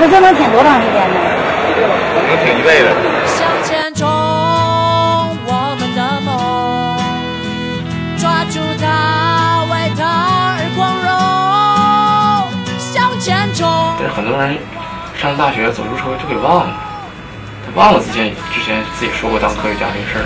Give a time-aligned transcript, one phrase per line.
[0.00, 1.20] 那这能挺多长时间呢？
[2.26, 2.88] 能挺一辈子。
[3.26, 6.96] 向前冲，我们的梦，
[8.16, 11.12] 抓住它，为它而光荣。
[12.78, 13.68] 向前冲。
[13.98, 14.56] 但是很多人
[15.20, 16.72] 上了大学走入社会就给忘了，
[17.66, 20.24] 他忘了之前之前自己说过当科学家这个事儿。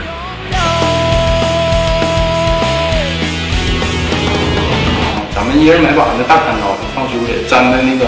[5.34, 8.06] 咱们一人买把那大砍刀放书里，粘在那个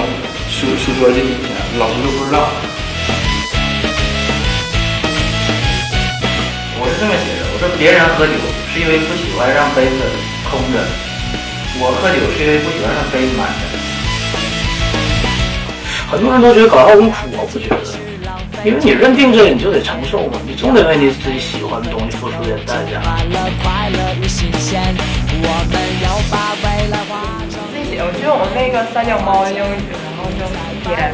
[0.49, 2.49] 书书桌这底下，老师都不知道。
[6.81, 8.33] 我是这么写的，我说别人喝酒
[8.73, 10.01] 是因为不喜欢让杯子
[10.49, 10.81] 空着，
[11.79, 13.77] 我喝酒是因为不喜欢让杯子满着。
[16.09, 17.77] 很多人都觉得搞笑很苦，我不觉得，
[18.65, 23.05] 因为你认定这个你就得承受嘛，你总得为你自己喜欢的东西付出点代价。
[23.05, 24.81] 快乐快乐与新鲜，
[25.45, 26.97] 我们要把未来。
[27.69, 29.93] 自己写，我记得我那个三脚猫的英语，
[30.39, 30.53] 然后
[30.85, 31.13] 就编，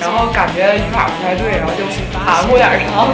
[0.00, 1.84] 然后感觉语法不太对，然后就
[2.18, 3.08] 含糊点长。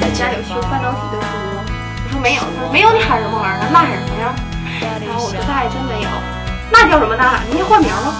[0.00, 1.64] 在家有修半导体的书吗？
[2.06, 3.66] 我说没有，他说没有你喊什么玩意儿？
[3.72, 4.34] 那喊什么呀？
[5.06, 6.08] 然后我说那还真没有，
[6.70, 7.40] 那叫什么呐？
[7.48, 8.14] 人家换名了，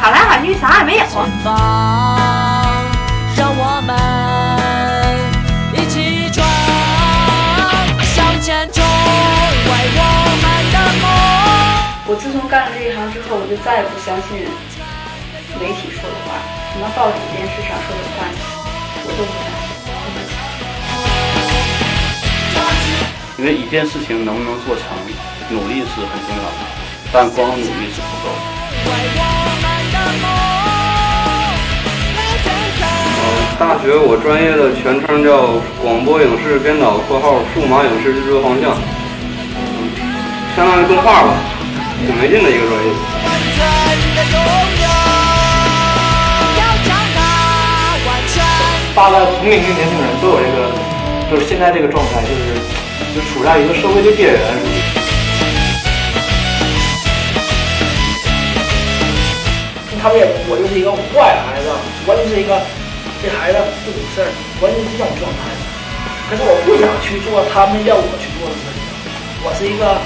[0.00, 1.04] 喊来喊去啥也没有
[1.50, 2.84] 啊。
[3.36, 3.90] 让我们
[5.74, 6.46] 一起闯，
[8.04, 10.00] 向前冲，为我
[10.42, 11.08] 们的梦。
[12.06, 12.39] 我自从
[13.50, 14.46] 就再也不相信
[15.58, 16.38] 媒体说的话，
[16.72, 18.22] 什么报纸、电视上说的话，
[19.02, 19.74] 我都不相信。
[23.38, 24.84] 因为一件事情能不能做成，
[25.50, 26.62] 努力是很重要的，
[27.12, 28.38] 但光努力是不够的。
[33.58, 38.78] 大学我专业的全称叫广播影视编导（括号数码影视制作方向），
[40.54, 41.34] 相当于动画吧，
[42.06, 42.92] 挺没劲的一个专业。
[49.00, 50.68] 大概同龄的年轻人都有这个，
[51.30, 52.52] 就是现在这个状态，就是
[53.14, 54.38] 就处在一个社会的边缘。
[60.02, 61.72] 他们也，我就是一个坏孩子，
[62.04, 62.60] 我就是一个
[63.22, 64.28] 这孩子不懂事儿，
[64.60, 65.48] 我就是这种状态。
[66.28, 68.84] 可是我不想去做他们要我去做的事情，
[69.42, 69.96] 我是一个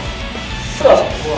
[0.79, 1.35] 射手座。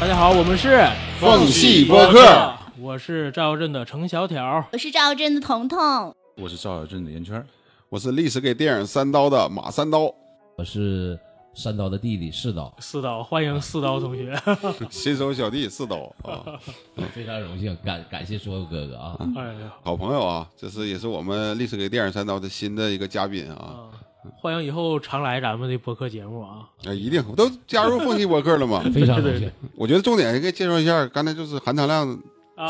[0.00, 0.84] 大家好，我们是
[1.20, 7.44] 缝隙播客，我是赵镇的程小条，我是赵镇的彤彤，我是赵小镇的圆圈，
[7.88, 10.14] 我是历史给电影三刀的马三刀，
[10.56, 11.18] 我是
[11.54, 14.40] 三刀的弟弟四刀，四刀欢迎四刀同学，
[14.90, 15.96] 新手小弟四刀。
[16.22, 16.56] 啊，
[17.12, 23.90] 非常荣幸，感感谢所有哥哥啊，哎呀，好朋友啊，这是也是我们历史给电影三刀的新的一个嘉宾啊。
[24.40, 26.68] 欢迎以后常来咱们的播客节目啊！
[26.86, 28.82] 啊，一定都加入缝隙播客了嘛？
[28.92, 29.50] 非常 感谢。
[29.76, 32.18] 我觉得重点应该介绍一下，刚才就是含糖量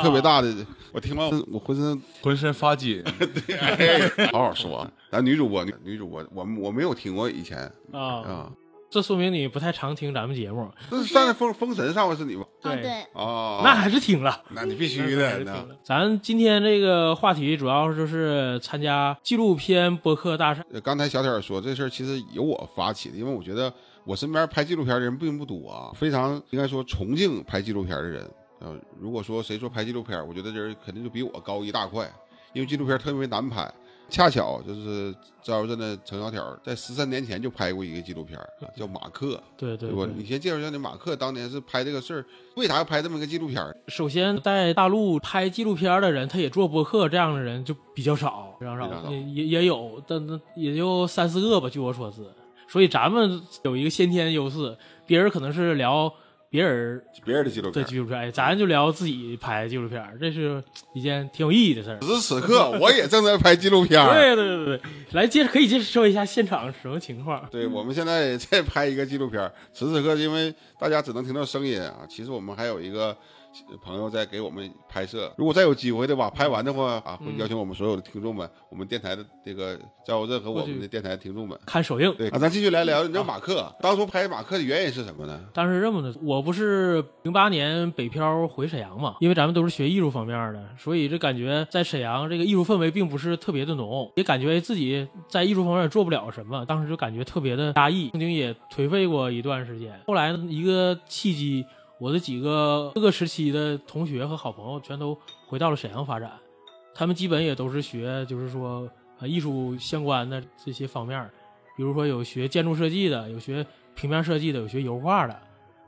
[0.03, 0.55] 特别大的，
[0.93, 3.03] 我听完我浑身浑身发紧。
[3.19, 4.87] 对，好好说。
[5.11, 7.59] 咱女主播，女主播，我我没有听过以前
[7.93, 8.53] 啊啊，
[8.91, 10.71] 这说明你不太常听咱们节目。
[10.91, 12.45] 那上次封封神上回是你吧？
[12.63, 12.91] 对对。
[13.13, 15.67] 哦，那还是听了， 那你必须的。
[15.85, 20.65] 咱今天这个话题主要就是参加纪录片播客大赛。
[20.83, 23.73] 刚才小铁说这事儿其实由我发起的，因为我觉得
[24.05, 28.29] 我身边拍纪录片的人并不多啊，非常应该说崇敬拍纪录片的人。
[28.61, 32.11] 呃，如果说谁说拍纪录片，我觉得这人肯定就比我高一大块，
[32.55, 33.71] 因为纪录片特别难拍。
[34.09, 38.39] 恰巧就是赵镇的程小条在十三年前就拍过一个纪录片，
[38.75, 39.27] 叫《马克》。
[39.57, 42.25] 对对对，你先介绍一下那马克当年是拍这个事儿，
[42.57, 43.63] 为啥要拍这么一个纪录片？
[43.89, 52.23] 首先，在大陆拍纪录片的人，他也做播客，这样的人就比较少，非常少，也也也有，但那也就三四个吧，据我所知。
[52.67, 54.77] 所以咱们有一个先天优势，
[55.07, 56.13] 别人可能是聊。
[56.51, 60.63] 别人别人的纪录片，对纪录片，咱就聊自己拍纪录片，这是
[60.95, 61.99] 一件挺有意义的事儿。
[62.01, 64.03] 此时此刻，我也正在拍纪录片。
[64.09, 64.81] 对对对对，
[65.13, 67.47] 来介可以介绍一下现场什么情况？
[67.51, 73.17] 对我们现在也在拍一个纪录片，此时此刻，因为大家只能听到声音啊，其实我们还有一个
[73.83, 75.33] 朋友在给我们拍摄。
[75.37, 82.15] 如果再有机会的话，拍完的话啊，会邀请我们所有的听众们，我们电台的这个赵任和我们的电台的听众们看首映。
[82.17, 85.41] 对啊，咱继续来聊，你知道马克当初拍马克的原因是什么呢？
[85.53, 99.99] 当时这么的，我不是零八年北漂回沈阳嘛，因为咱们都是学艺术方面的，所以这感觉在沈阳这个艺术氛围并不是特别的浓，也感觉自己在艺术方面做不了什么，当时就感觉特别的压抑，曾经也颓废过一段时间。
[100.07, 101.65] 后来一个契机。
[102.01, 106.33] 我的几个各个时期的同学和好朋友全都回到了沈阳发展，
[106.95, 111.29] 他们基本也都是学，就是说呃艺术相关的这些方面，
[111.77, 115.37] 比如说有学建筑设计的，有学平面设计的，有学油画的，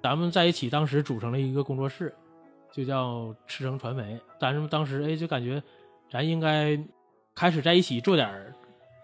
[0.02, 2.12] 咱们在一起当时组成了一个工作室，
[2.72, 4.18] 就叫赤诚传媒。
[4.40, 5.62] 咱们当时哎就感觉，
[6.10, 6.76] 咱应该
[7.36, 8.52] 开始在一起做点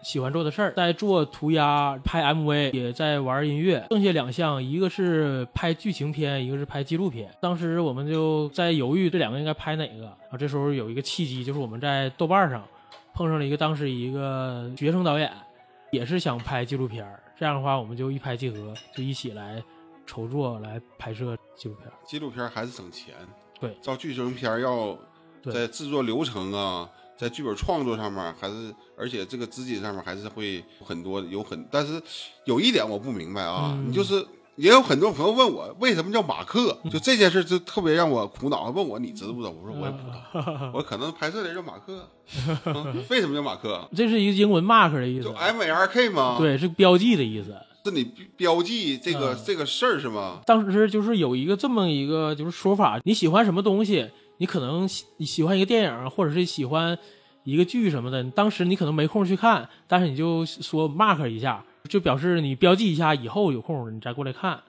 [0.07, 3.85] 喜欢做的事儿，在做涂鸦、拍 MV，也在玩音乐。
[3.91, 7.29] 剩下两项，一个是拍剧情片，一个是拍纪录片。
[7.41, 10.07] 当时我们就在犹豫这两个应该拍哪个。
[10.07, 12.63] 啊，这时候有一个契机，就是我们在豆瓣上
[13.13, 15.29] 碰上了一个当时一个学生导演，
[15.91, 17.21] 也是想拍纪录片儿。
[17.37, 19.61] 这样的话，我们就一拍即合，就一起来
[20.05, 21.91] 筹作来拍摄纪录片。
[22.05, 23.13] 纪录片还是省钱，
[23.59, 24.97] 对，照剧情片要
[25.41, 32.01] 对在制作流程啊，在剧本创作上面，还是而且这个资金上面还是会很多有很，但是
[32.45, 34.25] 有一点我不明白啊，嗯你就是。
[34.57, 38.71] 也有很多朋友问我为什么叫马克，就这件事就特别让我苦恼。
[38.71, 39.51] 问我你知不知道？
[39.51, 40.03] 我说我也不知
[40.33, 42.09] 道， 我可能拍摄的人叫马克，
[42.65, 43.87] 嗯为什么叫马克？
[43.95, 47.55] 这是一个英文 mark 的意思就 M A R K 吗？，对，是标记的意思。
[47.85, 48.03] 是你
[48.35, 50.41] 标记这个嗯这个事儿是吗？
[50.47, 56.97] 当时就是有一个这么一个就是说法，你喜欢什么东西，你可能喜你喜欢一个电影，或者是喜欢
[57.43, 64.61] 一个剧什么的，当时你可能没空去看，但是你就说 mark 一下，就表示你标记一下，以后有空你再过来看，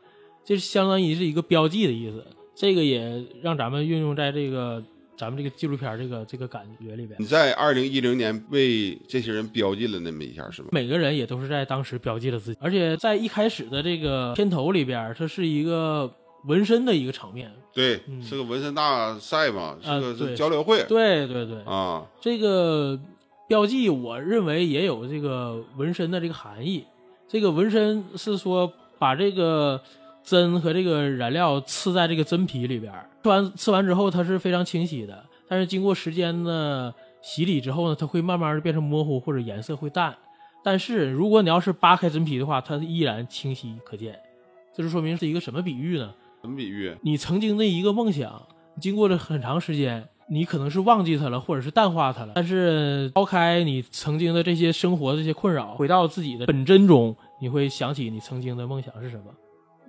[0.44, 2.24] 这相当于是一个标记的意思。
[2.54, 4.82] 这个也让咱们运用在这个
[5.16, 7.16] 咱们这个纪录片这个这个感觉里边。
[7.20, 10.68] 你在二零一零年为这些人标记了那么一下是吧？
[10.72, 16.12] 每个人也都是在当时标记了自己，而且在一开始的这个片头里边，它是一个
[16.44, 20.84] 纹身的一个场面，对，是个纹身大赛嘛，是个交流会。
[20.84, 22.98] 对对对，啊，这个
[23.48, 26.84] 标记我认为也有这个纹身的这个含义。
[27.26, 29.80] 这个纹身是说把这个
[30.22, 40.16] 针和这个染料刺在这个真皮里边儿，吃完刺完之后它是非常清晰的，但是经过时间的洗礼之后呢，它会慢慢的变成模糊或者颜色会淡。
[40.64, 44.18] 但是如果你要是扒开真皮的话，它依然清晰可见。
[44.74, 46.14] 这就说明是一个什么比喻呢？
[46.48, 46.96] 么比喻？
[47.02, 48.48] 你曾经的一个梦想，
[48.80, 52.32] 经过了很长时间，你可能是忘记它了，或者是淡化它了。
[52.34, 59.24] 但是抛开你曾经的这些生活的这些困扰，回到自己的本真中，你会想起你曾经的梦想是什么。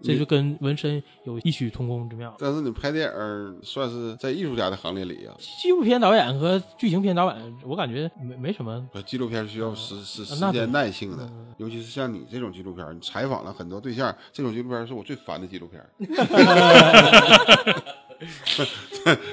[0.01, 2.33] 这就跟纹身有异曲同工之妙。
[2.39, 5.35] 但是你拍电影算是在艺术家的行列里啊。
[5.39, 8.87] 纪录片导演和剧情片导演，我感觉没没什么。
[9.05, 15.83] 纪录片需要时时时间耐性的，尤其是像你这种纪录片，你采访了很多对象，这种纪录片是我最烦的纪录片。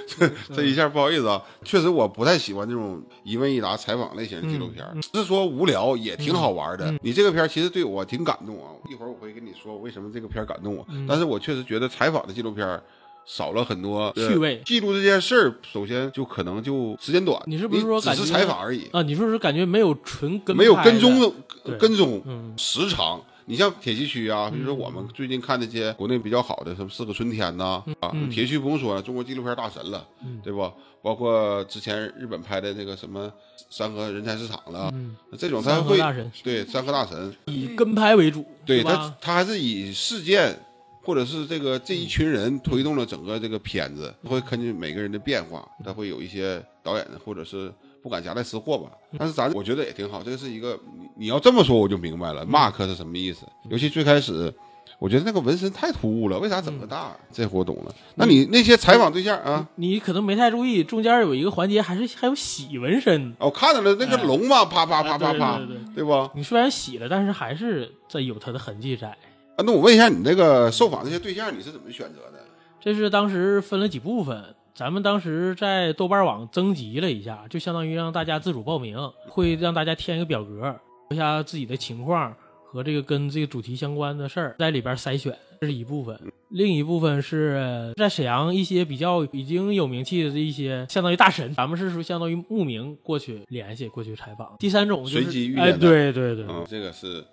[0.06, 6.94] 这 这一下不好意思啊，确实我不太喜欢这种一问一答采访类型的纪录片，不是说无聊，也挺好玩的。
[7.02, 10.86] 你这个片儿其实对我挺感动啊，一会儿我会跟你说为什么这个片儿感动我。
[11.08, 12.82] 但是我确实觉得采访的纪录片儿
[13.24, 18.88] 少了很多呃趣味记录这件事儿，首先就可能就时间短，你是不是说只是采访而已？
[18.92, 19.02] 啊？
[19.02, 21.34] 你是不是感觉没有纯跟没有跟踪
[21.78, 23.20] 跟踪嗯时长。
[23.48, 28.28] 你像铁西区啊，比如说我们最近看那些国内比较好的，什么《四个春天》呐，啊，嗯。
[28.28, 30.40] 铁西区不用说了，中国纪录片大神了，嗯。
[30.42, 30.70] 对不？
[31.00, 33.32] 包括之前日本拍的那个什么
[33.70, 35.16] 山河人才市场了，嗯。
[35.38, 40.58] 这种他会山大神对山河大神以跟拍为主，对他，他还是以事件
[41.04, 47.72] 或者是这个这一群人推动了整个这个片子，会根据每个人的变化，他会有一些导演或者是
[48.06, 48.88] 不敢夹带私货吧。
[49.18, 53.44] 但是咱我觉得也挺好，这是一个你你要这么说我就明白了，mark 是什么意思。
[53.68, 54.54] 尤其最开始，
[55.00, 57.16] 我觉得那个纹身太突兀了，为啥这么大？
[57.32, 57.92] 这回我懂了。
[58.14, 59.68] 那你那些采访对象啊？
[59.74, 63.34] 你可能没太注意，中间有一个环节还是还有洗纹身。
[63.40, 66.30] 我看到了那个龙嘛，啪啪啪啪啪哎对不对，对吧？
[66.36, 69.08] 你虽然洗了，但是还是这有它的痕迹在。
[69.08, 72.44] 啊，那我问一下，你那个受访这些对象你是怎么选择的？
[72.78, 74.44] 这是当时分了几部分，
[74.76, 80.60] 咱们当时在豆瓣网征集了一下，就相当于让大家自主报名，会让大家填一个表格，
[81.08, 86.20] 说一下自己的情况和这个跟这个主题相关的事儿，在里边筛选，这是一部分。
[86.50, 94.56] 另一部分是在沈阳一些比较已经有名气的这一些，相当于大神，咱们是说相当于慕名过去联系过去采访。
[94.58, 97.24] 第三种就是随机遇哎，见对对对，嗯，这个是，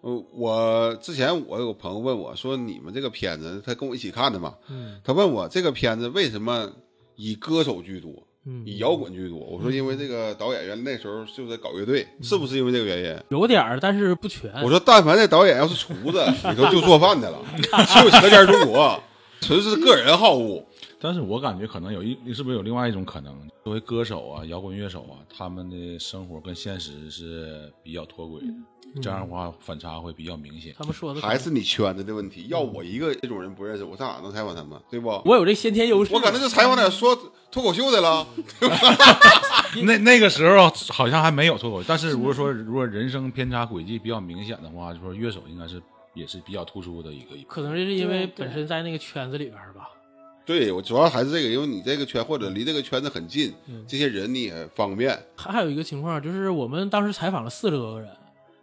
[0.00, 6.72] 呃，我之前我有朋友问我说，你们这个片子，他跟我一起看的嘛，嗯他问我这个片子为什么
[7.16, 9.38] 以歌手居多，嗯以摇滚居多？
[9.38, 13.22] 我说因为这个导演原来那时候就在搞乐队，是不是因为这个原因？
[13.30, 14.50] 有点儿，但是不全。
[14.62, 19.02] 我说，但凡这导演要是厨子， 里头就做饭的了，就舌尖中国，
[19.40, 20.64] 纯是个人好恶。
[20.98, 23.36] 但是我感觉可能有一，是不是有另外一种可能？
[23.62, 28.46] 作为歌手啊、摇滚乐手啊，他们的生活跟现实是比较脱轨的，
[29.02, 30.74] 这样的话反差会比较明显。
[30.78, 32.46] 他们说的还是你圈子的问题。
[32.48, 34.80] 要我一个这种人不认识，我上哪能采访他们？
[34.90, 35.08] 对不？
[35.24, 37.14] 我有这先天优势，我可能就采访点说
[37.50, 38.26] 脱口秀的了。
[39.72, 45.82] 对那那个时候好像还没有脱口秀，但是如果说如果人生偏差轨迹比较明显的话，就说乐手应该是
[46.14, 47.36] 也是比较突出的一个。
[47.46, 49.90] 可能这是因为本身在那个圈子里边吧。
[50.46, 53.52] 对我主要还是这个，因为你这个圈或者离这个圈子很近，
[53.88, 55.18] 这些人你也方便。
[55.34, 58.08] 还还有一个情况就是，我们当时采访了四十多个人，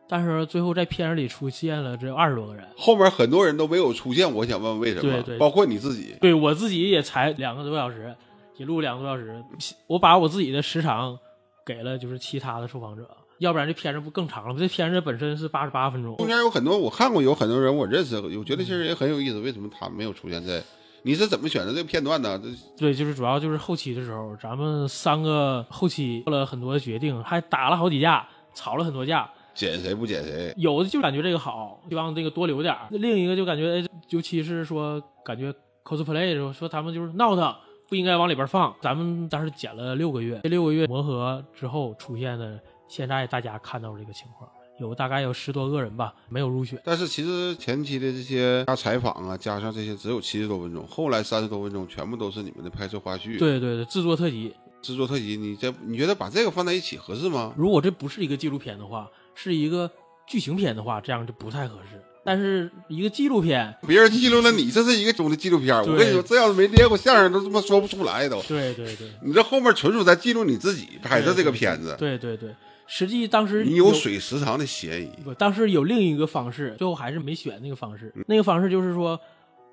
[0.07, 2.67] 但是最后在片子里出现了只有二十多个人。
[2.77, 5.01] 后面很多人都没有出现，我想问为什么？
[5.01, 6.15] 对对，包括你自己。
[6.21, 8.15] 对我自己也才两个多小时，
[8.57, 9.43] 也录两个多小时，
[9.87, 11.17] 我把我自己的时长
[11.65, 14.59] 给了就是其他的受访者，要不然这片子不更长了吗？
[14.59, 19.39] 这片子本身是八十八分钟，中间有很多我看过，有很多人我认识，我觉得其实也很有意思。
[19.39, 20.61] 为什么他没有出现在？
[21.05, 22.39] 你是怎么选择这个片段的？
[22.39, 22.45] 这
[22.77, 29.29] 对，就是主要就是后期的时候，咱们三个后期做了很多决定，还打了好几架，吵了很多架。
[29.53, 30.53] 剪谁不剪谁？
[30.57, 37.55] 有的就感觉这个好，希望这个多留点儿；另一个就感觉，哎，尤其是说感觉 cosplay 的时候，说他们就是闹腾，
[37.87, 38.75] 不应该往里边放。
[38.81, 44.49] 咱们当时剪了六个月，这六个月磨合之后出现的，现在大家看到这个情况。
[44.79, 46.81] 有大概有十多个人吧，没有入选。
[46.83, 53.37] 但是其实前期的这些加采访啊，加上这些只有七十多分钟，后来三十多分钟全部都是你们的拍摄花絮。
[53.37, 57.53] 对对对，制作特辑，制作特辑，你这你觉得把这个放在一起合适吗？
[57.55, 59.89] 如果这不是一个纪录片的话，是一个
[60.27, 62.01] 剧情片的话，这样就不太合适。
[62.25, 65.77] 但是一个纪录片，别人记录了你，这是一个中的纪录片。
[65.77, 68.41] 我跟你说，这要是没练过相声，都他妈说不出来都。
[68.43, 71.95] 对对对，你这后面纯属在记录你自己拍的这个片子。
[71.99, 72.55] 对对对。
[72.85, 75.09] 实际当时你有水时长的嫌疑。
[75.23, 78.13] 不，当时有另一个方式，最后还是没选那个方式。
[78.27, 79.19] 那个方式就是说，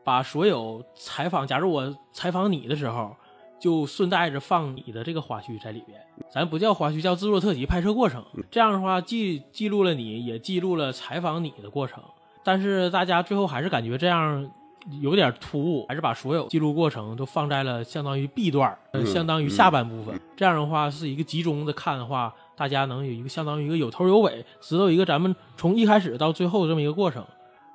[0.05, 3.15] 把所有采访，假如我采访你的时候，
[3.61, 6.01] 就顺带着放你的这个花絮在里边。
[6.31, 8.25] 咱不叫花絮，叫制作特辑拍摄过程。
[8.51, 12.03] 这样的话，既记录了你，也记录了采访你的过程。
[12.43, 14.51] 但是大家最后还是感觉这样
[15.01, 20.19] 有点突兀，还是把所有记录过程都放在了相当于 B 段，相当于下半部分。
[20.37, 22.35] 这样的话是一个集中的看的话。
[22.57, 27.25] 大家能有一个相当于一个有头有尾，知道一个咱们从一开始到最后这么一个过程。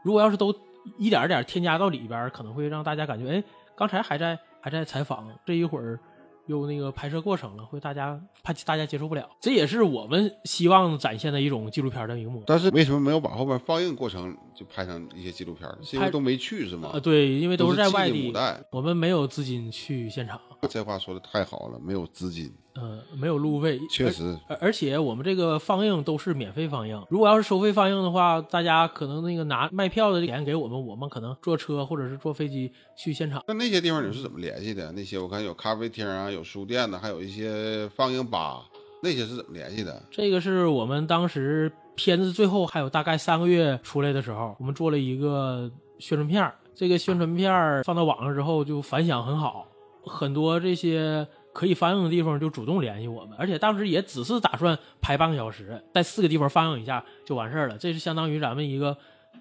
[0.04, 0.54] 如果要是都
[1.00, 3.44] 一点点添加到里边，可能会让大家感觉，哎，
[3.76, 6.00] 刚才还在还在采访，这一会儿
[6.48, 9.30] 又那个拍摄过程了，会大家怕大家接受不了。
[9.40, 12.42] 这也是我们希望展现的一种纪录片的名目。
[12.48, 15.70] 但是为什么没有把后边放映过程就拍成一些纪录片？
[15.84, 16.90] 是因为都没去是吗？
[16.94, 20.42] 啊，对，因为都是在外地，带我们没有资金去现场。
[20.68, 22.52] 这话说的太好了，没有资金。
[22.76, 27.02] 呃，没有路费，确实，而而且我们这个放映都是免费放映。
[27.10, 33.42] 如果要是收费放映的话，大家可能那个拿卖票的钱给我们，我们可能坐车或者是坐飞机去现场。
[33.48, 34.92] 那那些地方你是怎么联系的？
[34.92, 38.66] 那些我看有咖啡厅啊，有书店呢，还有一些放映吧，
[39.02, 40.04] 那些是怎么联系的？
[40.12, 49.66] 这个是我们当时片子最后还有大概三个月出来的时候，我们做了一个宣传片这个宣传片放到网上之后就反响很好，
[50.04, 51.26] 很多这些。
[51.56, 57.78] 可以放映的地方就主动联系我们，而且当时也只是打算拍半个小时，在四个地方放映一下就完事儿了。
[57.78, 58.98] 这是相当于咱们一个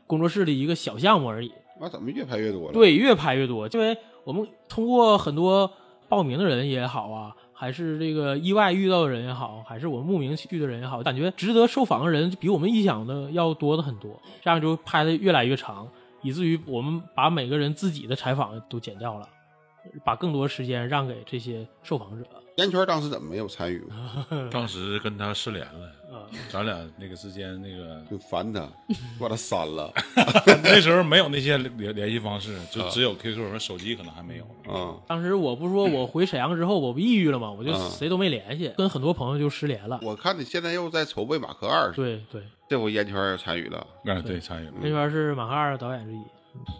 [0.06, 1.50] 工作室的一个小项目而已。
[1.80, 2.72] 那怎么越拍越多了？
[2.72, 5.68] 对，越拍越多，因为我们通过很多
[6.08, 14.22] 报名的人也好啊，还是这个意外遇到的人也好，还是我们慕名去的人也好，感觉值得受访的人比我们意想的要多的很多。
[14.40, 15.88] 这样就拍的越来越长，
[16.22, 19.28] 以至于我们把每个人自己的采访都剪掉了。
[20.04, 22.24] 把更多时间让给这些受访者。
[22.56, 23.84] 烟圈当时怎么没有参与？
[24.48, 25.90] 当时跟他失联了，
[26.48, 28.68] 咱俩那个之间那个 就烦他，
[29.18, 29.92] 把他删了。
[30.62, 34.46] 那时候没有那些联联系方式，就只有 QQ 和手机可能还没有。
[34.68, 37.50] 嗯，当时我不是说我回沈阳之后我不抑郁了吗？
[37.50, 39.98] 我就谁都没联系，跟很多朋友就失联了。
[40.00, 43.78] 我看你现在又在筹备马克二，对对，这回烟圈也参与了。
[44.04, 44.74] 啊，对，参与了。
[44.80, 46.20] 那边是马克二导演之一。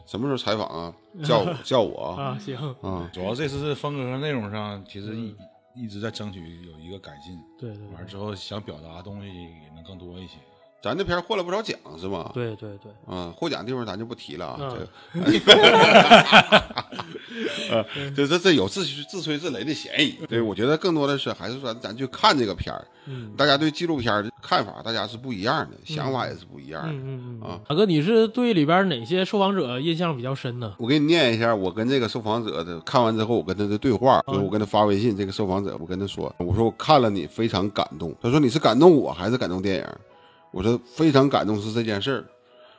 [0.07, 0.95] 什么时候采访啊？
[1.25, 2.39] 叫我叫我啊！
[2.39, 5.37] 行啊，主要这次是风格和内容上，其实一
[5.75, 7.39] 一直在争取有一个改进。
[7.59, 10.39] 对对，完了之后想表达的东西也能更多一些。
[10.85, 12.31] 咱这片获了不少奖是吗？
[12.35, 14.77] 对对对，嗯，获奖地方咱就不提了啊。
[17.71, 17.83] 呃，
[18.15, 20.15] 这这这有自自吹自擂的嫌疑。
[20.29, 22.85] 对，我觉得更多的是还是说咱去看这个片儿，
[23.37, 26.93] 大家对纪录片的看法，大家是不一样的，想法也是不一样的。
[26.93, 30.75] 嗯嗯啊，大哥，你是对里边哪些受访者印象比较深呢？
[30.79, 38.15] 我给你念一下，我跟这个受访者的看完之后，我跟他的对话，就是我跟他发微信，这个受访者，我跟他说，我说我看了你非常感动。
[38.21, 39.87] 他说你是感动我还是感动电影？
[40.55, 42.25] 我说非常感动是这件事儿。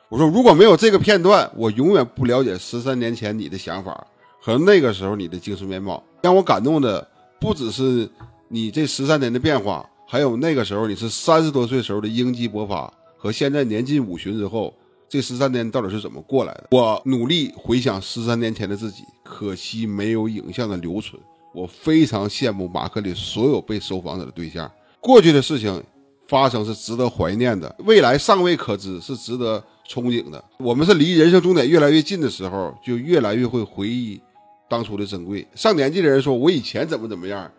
[0.08, 4.06] 我说如果没有这个片段，我永远不了解十三年前你的想法
[4.40, 6.02] 和那个时候你的精神面貌。
[6.22, 7.06] 让我感动的
[7.38, 8.08] 不只是
[8.48, 14.72] 你这十三年的变化，还有那个时候你是三十多岁时候的英姿勃发，和现在年近五旬之后
[15.06, 16.68] 这十三年到底是怎么过来的。
[16.70, 21.20] 我努力回想十三年前的自己，可惜没有影像的留存。
[21.52, 25.82] 我非常羡慕马克里所有被受访者的对象，过去的事情。
[26.28, 30.42] 发生是值得怀念的，未来尚未可知，是值得憧憬的。
[30.58, 34.20] 我们是离人生终点越来越近的时候，就越来越会回忆
[34.68, 35.46] 当初的珍贵。
[35.54, 37.50] 上年纪的人说我以前怎么怎么样，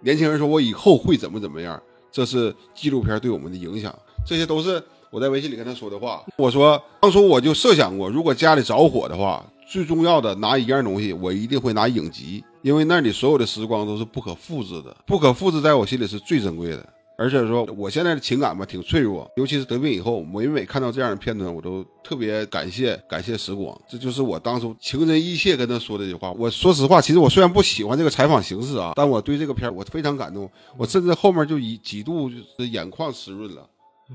[0.00, 3.92] 年轻人说我以后会怎么怎么样，这是纪录片对我们的影响。
[4.24, 6.24] 这些都是我在微信里跟他说的话。
[6.36, 16.88] 我说当初我就设想过，如果家里着火的话，最重要的拿一样东西，我一定会拿影集，因为那里所有的时光都是不可复制的，不可复制在我心里是最珍贵的。
[17.18, 23.78] 而且说我现在的情感吧挺脆弱，尤其是得病以后，每每看到这样的片段，我都特别感谢感谢时光。
[23.88, 26.32] 这就是我当初情真意切跟他说的这句话。
[26.32, 33.68] 我说实话，其实我虽然不喜欢这个采访形式啊，但我对这个片儿我非常感动，我甚至后面就一几度就是眼眶湿润了，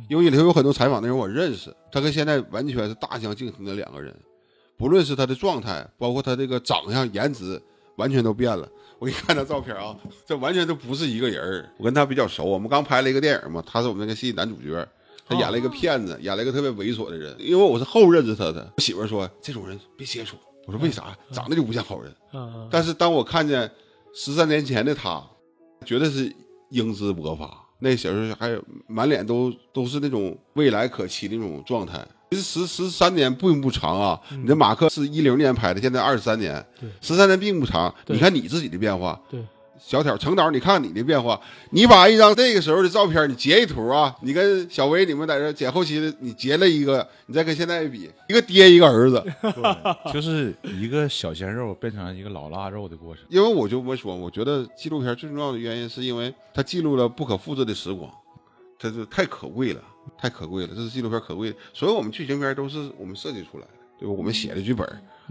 [0.10, 4.14] 因为里头有很多采访的人我认识，他跟现在完全是大相径庭的两个人，
[4.78, 7.62] 不论是他的状态，包括他这个长相、颜值，
[7.96, 8.68] 完全都变了。
[9.00, 11.70] 我给你看他照片啊，这完全都不是一个人儿。
[11.78, 14.88] 我跟他比较熟，我们刚拍了一个电影嘛，他是我们那个戏男主角，
[15.28, 17.36] 他演了一个骗子，演了一个特别猥琐的人。
[17.40, 20.36] 因为我是后认识他的，我媳妇儿说这种人别接触。
[20.66, 21.16] 我说为啥？
[21.32, 22.14] 长得就不像好人。
[22.34, 23.72] 嗯但是当我看见
[24.14, 25.24] 十三年前的他，
[25.86, 26.36] 绝对是
[26.72, 32.06] 英姿勃发，那小时候还有满脸都都是那种未来可期的那种状态。
[32.30, 37.94] 其实十十三年并不长啊，你的马克是一零年拍的，现在二十三年，对，十三年并不长。
[38.08, 39.42] 你看你自己的变化，对，
[39.80, 41.40] 小挑程导，你看看你的变化，
[41.72, 53.24] 你把一张那个时候的照片，你截一图啊，你跟小薇你们在这剪后期的，你截了一个，你再跟现在比，一个爹一个儿子，对就是一个小鲜肉变成一个老腊肉的过程。
[53.30, 58.12] 因为我就我说，我觉得纪录片最重要的原因是因为它记录了不可复制的时光，
[58.78, 59.82] 它是太可贵了，
[60.18, 61.56] 太可贵了，这是纪录片可贵的。
[61.74, 64.14] 所有我们剧情片都是我们设计出来的，对吧？
[64.16, 64.88] 我们写的剧本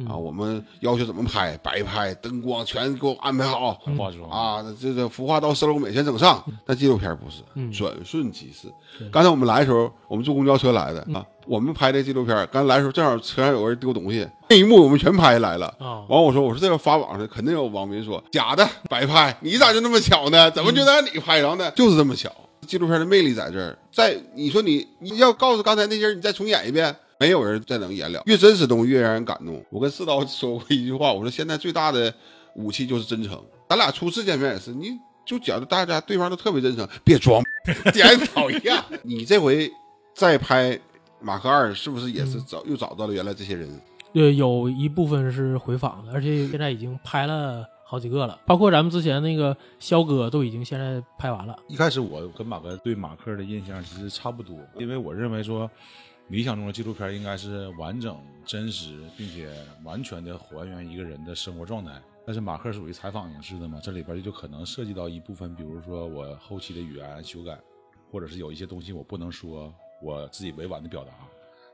[0.07, 6.45] 啊，我们要求怎么拍，白拍、灯光全给我安排好，化妆啊，那这个服化道、色路美全整上。
[6.67, 8.71] 但纪录片不是，嗯转瞬即逝。
[9.11, 15.67] 刚才我们来的时候，我们坐公交车来的啊，我们拍这纪录片，刚才来的时候正好车上有个人丢东西，那一幕我们全拍下来了。
[15.79, 20.51] 啊完，我说我说这个发网上肯定有网民说假的白拍，你咋就那么巧呢？
[20.51, 21.71] 怎么就让你拍着呢？
[21.71, 22.31] 就是这么巧。
[22.67, 28.23] 纪录片的魅力在这儿，在你说你你要告诉刚才那些人，你再重演一遍，没有人再能演了。
[28.27, 29.65] 越真实的东西越让人感动。
[29.71, 32.13] 我跟四刀说过一句话，我说现在最大的
[32.57, 33.43] 武器就是真诚。
[33.69, 37.43] 咱俩初次见面也是，你就觉得大家对方都特别真诚，别装，
[37.95, 38.85] 点讨厌。
[39.03, 39.71] 你这回
[40.15, 40.79] 再拍
[41.21, 43.69] 马克二，是不是也是找又找到了原来这些人？
[44.13, 51.57] 对，有一部分是回访的，而且现在已经拍了好几个了，包括咱们之前那个肖哥都已经现在拍完了。
[51.69, 55.71] 一开始我跟马哥对马克的印象其实差不多，因为我认为说，
[56.27, 61.93] 理想中的纪录片应该是完整、真实，并且完全的还原一个人的生活状态。
[62.27, 67.57] 但是马克属于采访形式的嘛，这里边就可能涉及到一部分，比如说我后期的语言修改，
[68.11, 69.73] 或者是有一些东西我不能说，
[70.03, 71.13] 我自己委婉的表达，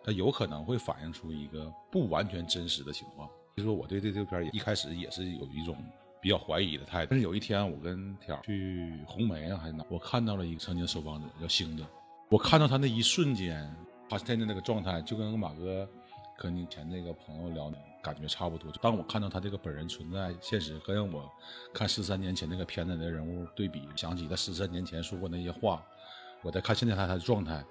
[0.04, 3.26] 它有可能会反映出一个不完全真实的情况。
[3.56, 5.74] 所以说我对这这片一开始也是有一种
[6.22, 7.08] 比较怀疑的态度。
[7.10, 11.84] 但是有一天我跟条去红梅啊还是哪，我看到了一个曾经受访者叫星子，
[12.30, 13.68] 我看到他那一瞬间，
[14.08, 15.86] 他现在那个状态就跟马哥
[16.38, 18.70] 跟你以前那个朋友聊感觉差不多。
[18.80, 21.30] 当我看到他这个本人存在现实，跟我
[21.74, 25.84] 看十三年前那个片子的人物对比，想起他十三年前说过那些话，
[26.42, 27.64] 我再看现在他他的状态，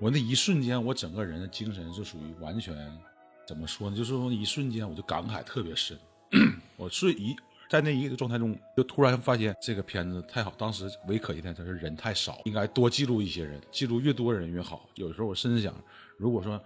[0.00, 2.74] 我那一瞬间，我整个人的精神是属于完全
[3.46, 3.96] 怎么说呢？
[3.96, 5.96] 就是说一瞬间我就感慨特别深，
[6.76, 7.36] 我是一
[7.68, 10.52] 在那一个状态中，就突然发现这个片子太好。
[10.56, 14.88] 当时唯可惜的就是人太少，应该多记录一些人，记录越多人越好。
[14.94, 15.74] 有时候我甚至想，
[16.16, 16.60] 如果说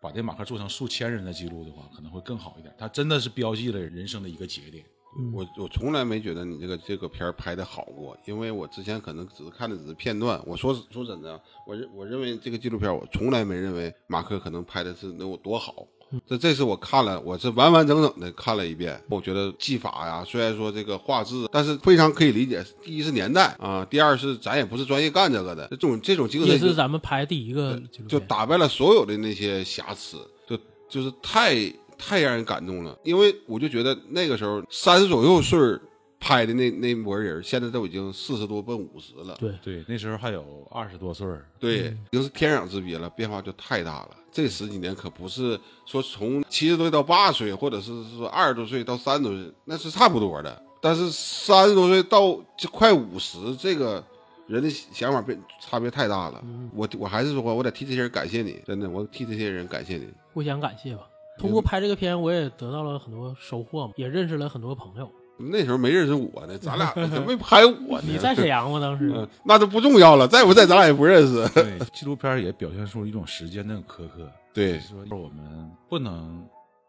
[0.00, 2.74] 把这马克做成数千人的记录的话，可能会更好一点。
[2.76, 4.84] 他真的是标记了人生的一个节点。
[5.32, 10.40] 我我从来没觉得你这个这个片儿拍的好过，因为我之前可能只是看的只是片段。
[10.46, 15.86] 我说说真的啊，我认我认为这个纪录片，我从来没认为马克可能拍的是能有多好。
[16.26, 18.98] 这这次我看了，我是完完整整的看了一遍。
[19.08, 22.64] 我觉得技法呀，虽然说这个画质，但是非常可以理解。
[22.82, 30.18] 第一是年代啊，第二是咱也不是专业干这个的，这种这种精神也是咱们拍第一个就，打败了所有的那些瑕疵，
[30.48, 31.54] 就就是太
[31.98, 32.96] 太让人感动了。
[33.04, 35.80] 因为我就觉得那个时候三十左右岁儿
[36.20, 39.36] 拍的那那波人，现在都已经四十多奔五十了。
[39.38, 44.10] 对对，那时候还有二十多岁儿对，已经是天壤之别了，变化就太大了。
[44.30, 50.62] 这十几年可不是说从七十多岁到八十岁，或者是说二十多岁到三十多岁，那是差不多的。
[50.80, 54.04] 但是三十多岁到就快五十，这个
[54.46, 56.44] 人的想法变差别太大了。
[56.74, 60.08] 我我还是说，我得替这些人感谢你，真的，我替这些人感谢你。
[60.32, 61.08] 互相感谢吧。
[61.38, 65.10] 通过拍这个片，我也得到了很多收获嘛，也认识了很多朋友。
[65.38, 68.04] 那时候没认识我呢，咱俩 怎么没拍我呢？
[68.06, 68.80] 你在沈阳吗？
[68.80, 71.48] 当时嗯，那就不重要了，在不在咱俩也不认识。
[71.50, 74.30] 对，纪录片也表现出一种时间的苛刻。
[74.52, 76.44] 对，说我们不能，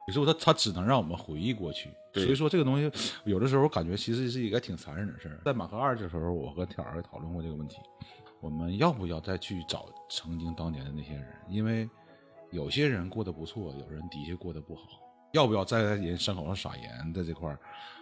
[0.08, 1.90] 有时候它它只能让我们回忆过去。
[2.16, 2.92] 所以说这个东西，
[3.24, 5.40] 有的时候感觉其实是一个挺残忍的事儿。
[5.46, 7.78] 在马克二这时候，我和天儿也讨论过这个问题，
[8.42, 11.28] 我们要不要再去找曾经当年的那些人？
[11.48, 11.88] 因为
[12.50, 14.82] 有些人过得不错，有人的确过得不好。
[15.34, 17.14] 要不要再在人伤口上撒盐？
[17.14, 17.60] 在这块儿，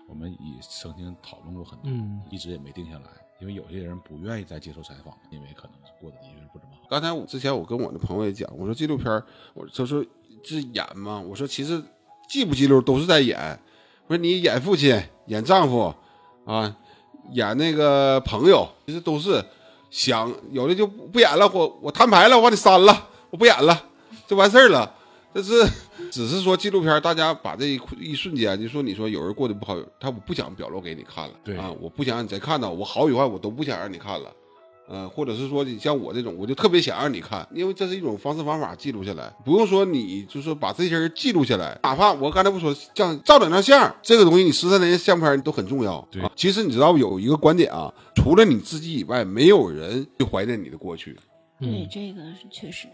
[0.07, 3.05] 我们也曾经讨论过很多，嗯一直也没定下来。
[3.39, 6.87] 因为有些人不愿意再接受采访，因为可能是过得的确是不怎么好。
[6.89, 10.03] 刚才我之前我跟我的朋友也讲，我说纪录片儿，我他说
[10.43, 11.83] 这是演嘛，我说其实
[12.27, 13.37] 记不记录都是在演。
[14.07, 15.93] 我说你演父亲、演丈夫
[16.45, 16.75] 啊，
[17.31, 19.45] 演那个朋友，其实都是
[19.91, 23.83] 想有的就不演了，我我摊牌了，我把你删了，我不演了，
[24.25, 24.95] 就完事儿了。
[25.31, 25.63] 这是
[26.11, 34.31] 只是说纪录片，大家把这一一瞬间，就说你说有人过得不好，他我不想表露给你看了，对啊，我不想让你再看到我好与坏，我都不想让你看了。
[34.89, 46.07] 呃，或者是说你像我这种，我就特别想让你看，因为这是一种方式方法记录下来，不用说你就说把这些人记录下来，哪怕我刚才不说像照两张相，这个东西你十三年相片都很重要。
[46.09, 51.13] 对啊，其实你知道有一个观点啊，除了你自己以外，没有人会怀念你的过去。
[51.59, 52.87] 对，这个是确实。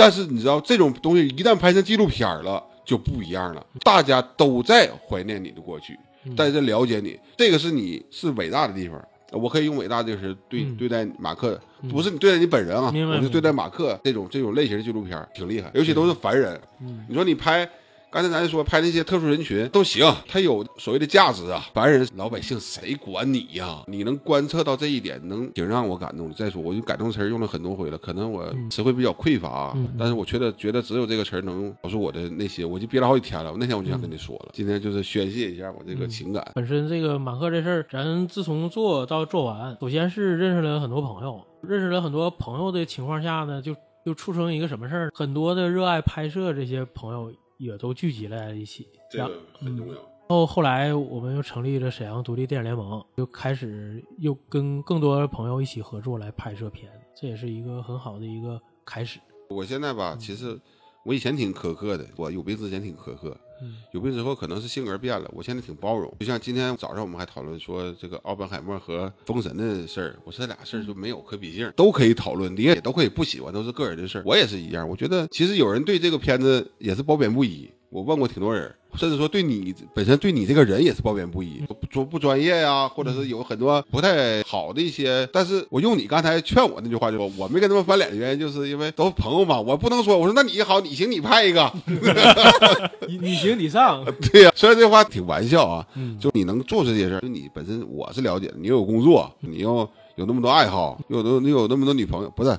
[0.00, 5.98] 但是你知道这种东西一旦拍成纪录片了，就不一样了，大家都在怀念你的过去，
[6.34, 9.00] 大家在了解你，这个是你是伟大的地方。
[9.32, 10.76] 我可以用伟大这个词对、嗯。
[10.76, 11.56] 对待马克，
[11.88, 16.60] 不是你对待你本人啊，我是对待马克这种这种类型的纪录片挺厉害，尤其都是凡人。
[16.80, 17.04] 嗯。
[17.08, 17.68] 你说你拍，
[18.12, 21.64] 刚才咱说拍那些特殊人群都行，他有所谓的价值啊。
[21.72, 23.84] 凡人老百姓谁管你呀？
[23.86, 26.34] 你能观测到这一点，能挺让我感动的。
[26.34, 33.54] 再说，我就感动词儿用了很多回了，可能我词汇比较匮乏但是我觉得觉得只有这个词儿能表述我的内心，我就憋了好几天了。
[33.56, 36.44] 那天我就想跟你说了，今天就是宣泄一下我这个情感。
[36.56, 43.72] 本身这个马克这事儿，咱自从做到做完，首先是认识了很多朋友，认识了很多朋友的情况下呢，就
[44.04, 45.10] 就促成一个什么事儿？
[45.14, 48.88] 很多的热爱拍摄这些朋友也都聚集在一起。
[49.12, 49.94] 然这个很重要。
[49.94, 59.18] 然后后来我们又成立了沈阳独立电影联盟，就开始又跟更多朋友一起合作来拍摄片，这也是一个很好的一个开始。
[59.48, 60.56] 我现在吧，其实
[61.04, 66.12] 我以前挺苛刻的，我有病之前挺苛刻，嗯有病之后可能是性格变了，我现在挺包容。
[66.20, 74.22] 就像今天早上我们还讨论说这个奥本海默和封神的事儿，我说这俩事儿就没有可比性，都可以讨论，你也都可以不喜欢，都是个人的事儿。
[74.24, 77.70] 我也是一样，我觉得其实有人对这个片子也是褒贬不一。
[77.90, 85.28] 我问过挺多人，甚至说对你本身对你这个人也是褒贬不一，说不专业呀，或者是有很多不太好的一些。
[85.32, 91.70] 但是我用你刚才劝我那句话，就说我没跟他们翻脸的原因，就是因为都是朋友嘛，我不能说我说那你好，你行，你拍一个。
[93.08, 99.88] 你你行你上， 对呀、虽然这话挺玩笑啊，嗯就你能做出这些事儿，就你本身我是了解的，你又有工作，你又
[100.20, 102.50] 有那么多爱好，又有那你有那么多女朋友，不是，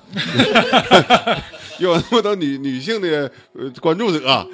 [1.78, 4.44] 又有那么多女女性的呃关注者啊，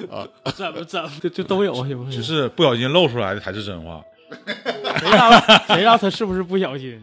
[0.54, 2.18] 怎么怎么就就都有行不是？
[2.18, 4.02] 只是不小心露出来的才是真话。
[4.30, 7.02] 谁知道谁知道他是不是不小心，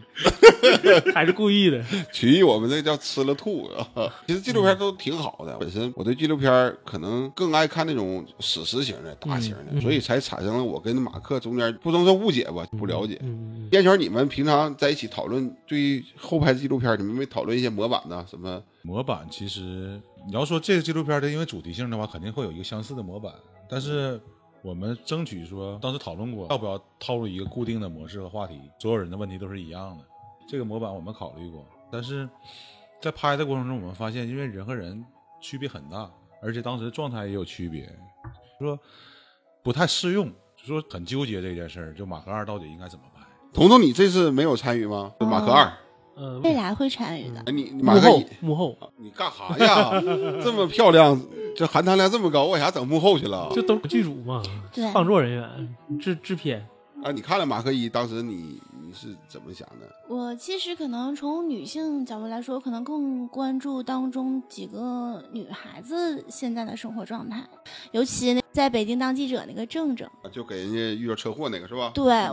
[1.14, 1.82] 还是故意的？
[2.12, 4.12] 曲艺我们这叫吃了吐啊。
[4.26, 13.18] 其实纪录片都挺好的，本身我对纪录片可能更爱看那种史实型的、大型的，嗯所以才产生了我跟马克中间不能说误解吧，不了解。
[13.22, 18.24] 嗯，烟圈，你们平常在一起讨论对于后拍纪录片，你们没讨论一些模板呢？
[18.28, 18.62] 什么？
[18.82, 23.32] 模板其实你要说这个纪录片的，因为主题性的话，肯定会有一个相似的模板，
[23.68, 24.20] 但是
[24.66, 30.04] 我们争取说，当时讨论过要不要套入一个固定的模式和话题，所有人的问题都是一样的。
[30.48, 32.28] 这个模板我们考虑过，但是
[33.00, 35.04] 在拍的过程中，我们发现，因为人和人
[35.40, 36.10] 区别很大，
[36.42, 37.88] 而且当时状态也有区别，
[38.58, 38.76] 说
[39.62, 43.22] 不太适用，就说很纠结这件事儿，就马克二到底应该怎么拍？
[43.52, 45.14] 彤彤，你这次没有参与吗？
[45.20, 45.72] 马克二，
[46.16, 47.42] 呃，未来会参与的。
[47.46, 49.90] 哎，你马克一，幕后你干啥呀？
[50.42, 51.20] 这么漂亮，
[51.54, 53.50] 这含糖量这么高，为啥整幕后去了？
[53.52, 56.66] 这都是剧组嘛，对创作人员、制制片。
[57.04, 59.86] 啊，你看了马克一，当时你你是怎么想的？
[60.08, 67.44] 我其实可能从女性角度来说，可能更关注当中几个女孩子现在的生活状态，
[67.92, 71.90] 尤其那在北京当记者那个郑郑，就给人家遇到车祸那个是吧？
[71.94, 72.30] 对，在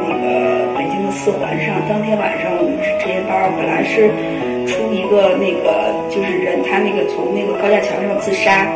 [0.00, 4.08] 那个北京的四环上，当天晚上我们是值夜班，本来是
[4.66, 8.66] 出一个那个就是人他那个从那个高架桥上自杀，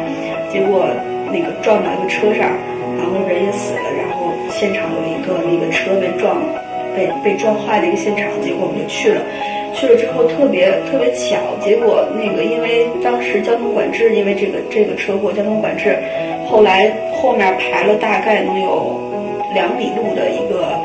[0.53, 0.87] 结果
[1.33, 2.51] 那个撞到一个车上，
[2.99, 6.37] 然后人也死了，然后现场有一个那个车被撞
[6.95, 9.21] 被被撞坏的一个现场，结果我们就去了。
[9.75, 15.99] 去了之后特别特别巧，结果那个因为当时交通管制，因为这个这个车祸交通管制，
[16.49, 18.99] 后来后面排了大概能有
[19.53, 20.76] 两里路的一个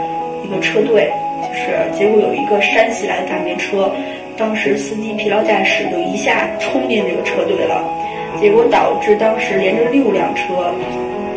[0.51, 1.09] 个车队，
[1.41, 3.91] 就是结果有一个山西来的大面车，
[4.37, 7.83] 当时司机疲劳驾驶，就一下冲进这个车队了，
[8.39, 10.73] 结果导致当时连着六辆车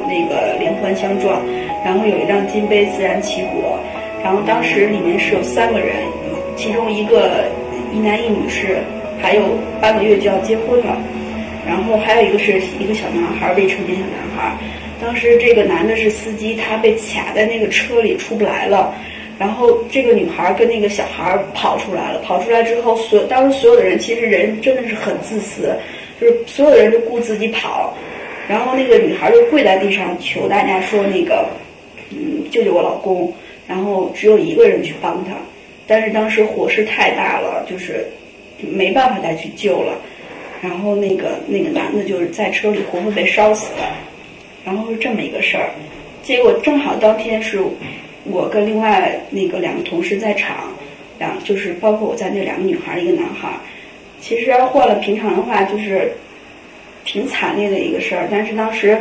[0.07, 1.40] 那个连环相撞，
[1.85, 3.79] 然后有一辆金杯自燃起火，
[4.22, 5.96] 然后当时里面是有三个人，
[6.57, 7.44] 其中一个
[7.92, 8.79] 一男一女是
[9.20, 9.42] 还有
[9.81, 10.96] 半个月就要结婚了。
[11.66, 14.55] 然后还有一个是一个小男孩，未成年小男孩。
[15.04, 18.94] 当时这个男的是司机，他被卡在那个车里出不来了。
[19.38, 25.76] 然后这个女孩跟那个小孩跑出来了，跑出来之后，所当时所有的人其实人真的是很自私，
[26.18, 27.94] 就是所有人都顾自己跑。
[28.48, 31.46] 然后那个女孩就跪在地上求大家说那个，
[32.10, 33.30] 嗯，救救我老公。
[33.68, 35.34] 然后只有一个人去帮他，
[35.86, 38.06] 但是当时火势太大了，就是
[38.58, 40.00] 没办法再去救了。
[40.62, 43.94] 然后那个那个男的就是在车里活活被烧死了，
[44.64, 45.70] 然后是这么一个事儿，
[46.22, 47.61] 结果正好当天是
[48.24, 50.72] 我跟另外那个两个同事在场，
[51.18, 53.48] 两就是包括我在那两个女孩一个男孩，
[54.20, 56.12] 其实要换了平常的话就是
[57.05, 58.98] 挺惨烈的一个事儿，但是当时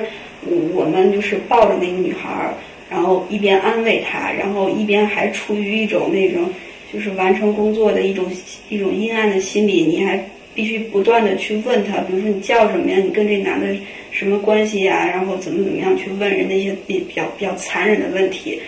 [0.74, 2.54] 我们就是抱着那个女孩，
[2.90, 6.50] 然后一边安慰她，然后一边还处于一种那种
[6.92, 8.26] 就是完成工作的一种
[8.68, 10.24] 一种阴暗的心理，你还。
[10.56, 12.98] 必须不断的去问她，比如说你叫什么呀？
[13.04, 13.76] 你跟这男的
[14.14, 15.06] 什么关系呀？
[15.08, 18.62] 然后怎么怎么样去问人那些比比较比较残忍的问题。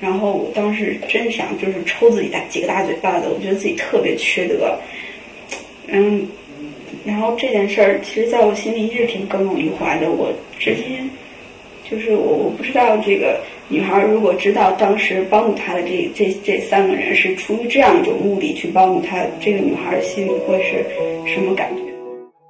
[0.00, 4.76] 然后我当时真想就是抽自己大几个大嘴巴子，我觉得自己特别缺德。
[5.86, 6.26] 嗯，
[7.04, 10.10] 然后这件事儿其实在我心里一直挺耿耿于怀的。
[10.10, 11.08] 我至今
[11.88, 20.84] 就是我我不知道这个女孩如果知道当时帮助她的这这这三个人是出于这样一种目的去帮助她，这个女孩心里会是
[21.32, 21.82] 什么感觉？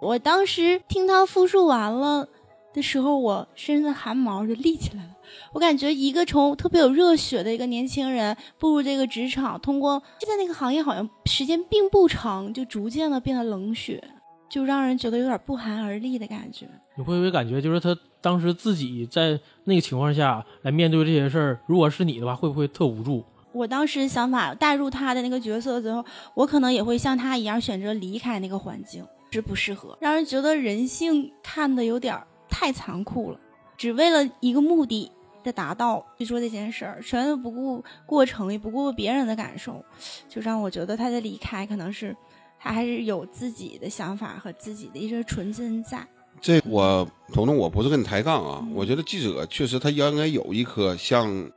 [0.00, 2.28] 我当时听他复述完了
[2.74, 5.10] 的时候，我身上的汗毛就立起来了。
[5.52, 14.02] 我感觉一个从特别有热血的一个年轻人步入这个职场，通过在那个行业好像时间并不长，就逐渐的变得冷血，
[14.48, 16.66] 就让人觉得有点不寒而栗的感觉。
[16.96, 23.24] 你会不会感觉就是他当时自己在那个情况下来面对这些事儿，如果是你的话，会不会特无助？
[23.52, 26.04] 我当时想法带入他的那个角色之后，
[26.34, 32.16] 我可能也会像他一样选择离开那个环境，是不适合，让人觉得人性看的有点
[32.48, 33.40] 太残酷了，
[33.76, 35.10] 只为了一个目的
[35.44, 39.84] 的达到去做这件事儿，全都不顾过程，也不顾别人的感受，
[40.28, 42.16] 就让我觉得他的离开可能是
[42.58, 46.06] 他还是有自己的想法和自己的一些纯真在。
[46.40, 51.50] 这我彤彤，我不是跟你抬杠啊，我觉得记者确实他应该有一颗像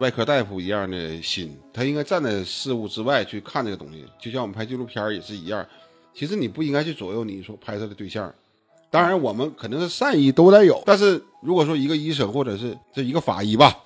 [0.00, 5.66] 外科大夫一样的心，他应该站在事物之外去看这个东西，就像我们拍纪录片也是一样。
[6.12, 8.34] 其实你不应该去左右你所拍摄的对象，
[8.96, 13.76] 当然我们肯定是善意都得有，但是如果说一个医生或者是这一个法医吧。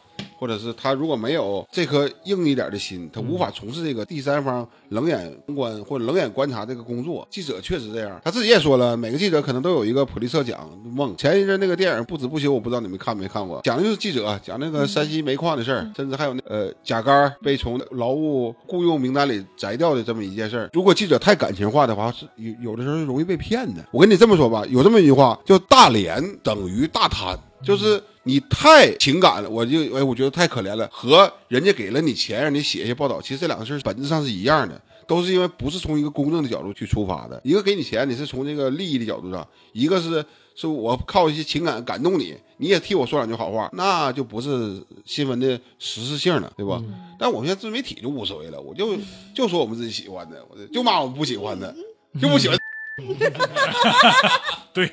[0.41, 7.29] 或者是他如果没有这颗硬一点的心，他无法从事这个第三方冷眼观或者冷眼观察这个工作。
[7.31, 11.15] 记者确实这样，他自己也说了，每个记者可能都有一个普利策奖梦。
[11.19, 20.71] 前一阵那个电影《不止不休》，我不知道你们看没看过，讲的就是记者讲那个山西煤矿的事儿，甚至还有那呃甲肝被从劳务雇佣名单里摘掉的这么一件事儿。
[20.73, 23.85] 如果记者太感情化的话，是有有的时候容易被骗的。
[23.93, 28.03] 我跟你这么说吧，有这么一句话，叫大连等于大贪，就是。
[28.23, 30.87] 你太情感了，我就哎，我觉得太可怜了。
[30.93, 37.41] 和人家给了你钱让你写一些报道，其实这两个事儿本质上是一样的，都是因为不是从一个公正的角度去出发的。
[37.43, 39.43] 一个给你钱，你是从这个利益的角度上；
[39.73, 40.23] 一个是
[40.55, 46.81] 是我靠一些情感感动你，你也替我说两句好话，那就不是新闻的实质性了，对吧？
[47.19, 48.99] 但我们现在自媒体就无所谓了，我就
[49.35, 51.75] 就说我们自己喜欢的，我就骂我们不喜欢的，
[52.21, 52.59] 就不喜欢。
[54.75, 54.93] 对，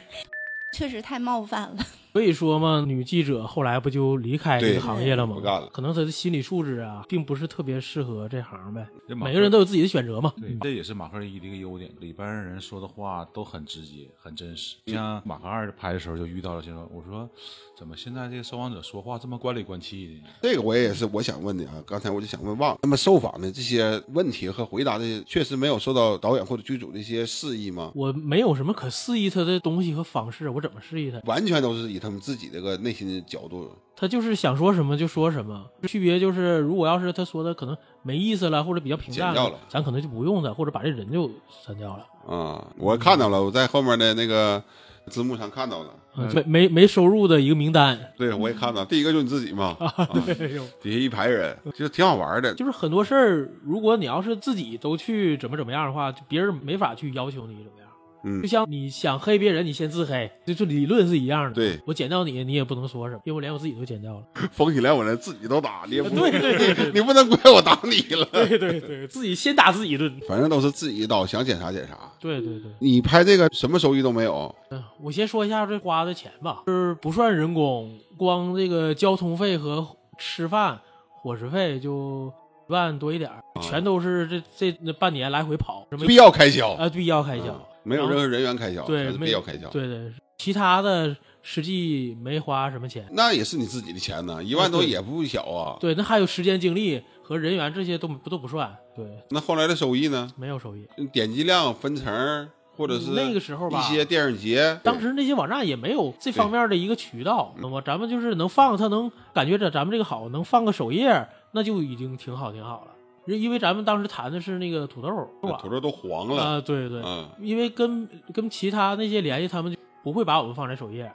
[0.74, 1.86] 确实太冒犯了。
[2.18, 5.36] 所以说嘛，女记者后来不就离开这个行业了吗？
[5.36, 5.68] 不干了。
[5.68, 8.88] 可能她的心理素质啊，并不是特别适合这行呗。
[9.10, 10.34] 每个人都有自己的选择嘛。
[10.42, 11.92] 对，这也是马克一的一个优点。
[12.00, 14.78] 里边人说的话都很直接、很真实。
[14.88, 17.30] 像马克二拍的时候就遇到了就说，我说
[17.78, 20.30] 怎么现在这个受访者说话这么关里关气的？
[20.42, 21.76] 这个我也是我想问的啊。
[21.86, 22.80] 刚才我就想问忘了。
[22.82, 27.92] 那么受访的这些问题和回答的，确实没有受到导演或者剧组的一些示意吗？
[27.94, 31.20] 我没有什么可示意他的东西和方式，我怎么示意他？
[31.26, 32.76] 完全都是以他们自己这个。
[32.78, 35.66] 内心的角度，他就是想说什么就说什么。
[35.88, 41.30] 区别就是，如果要是他说的可能没意思了，或者比较平淡了，咱可能就不用他，或者把这人就
[41.66, 42.06] 删掉了。
[42.28, 44.64] 啊，我看到了，我在后面的那个
[45.10, 45.90] 字幕上看到了，
[46.34, 47.98] 没没没收入的一个名单。
[48.18, 49.78] 对，我也看到，第一个就是你自己嘛，
[50.26, 52.54] 对，底下一排人，其实挺好玩的。
[52.56, 57.87] 就是很多事儿，如果你要是自己都去怎么怎么样的话，别人没法去要求你怎么样。
[58.28, 58.42] 嗯。
[58.42, 61.54] 就像你想黑别人，你先自黑，就就理论是一样的。
[61.54, 61.80] 对。
[61.86, 64.24] 我剪掉你，你也不能说什么，因为我连我自己都剪掉了。
[64.52, 68.26] 疯起来我连自己都打，你也不 对对对对你不能怪我打你了。
[68.32, 70.14] 对对对，自己先打自己一顿。
[70.28, 71.98] 反正都是自己一刀，想剪啥剪啥。
[72.20, 79.88] 对对对，你拍这个什么收益都没有，嗯，我先说一下这花的钱吧，就是不算人工，光这个交通费和
[80.18, 80.80] 吃饭、
[81.22, 82.34] 伙食费就
[82.68, 86.72] 一万多一点儿，全都是这这那半年来回跑，什么必要开销。
[86.74, 89.70] 啊，必要开销，没有任何人员开销，对，没必要开销。
[89.70, 93.08] 对对，其他的实际没花什么钱。
[93.12, 95.78] 那也是你自己的钱呢，一万多也不小啊。
[95.80, 98.76] 对，那还有时间、精力和人员这些都不都不算。
[98.94, 100.30] 对，那后来的收益呢？
[100.36, 112.92] 没有收益，点击量分成，或者是那个时候吧一些电影节，当时那些网站也没有这方面的一个渠道，那么咱们就是能放，他能感觉着咱们这个好，能放个首页，那就已经挺好挺好了。
[113.36, 115.10] 因为咱们当时谈的是那个土豆，
[115.44, 115.58] 是吧？
[115.62, 121.12] 土豆都黄了啊，对对，嗯因为跟跟其他那些联系，他们就不会把我们放在首页，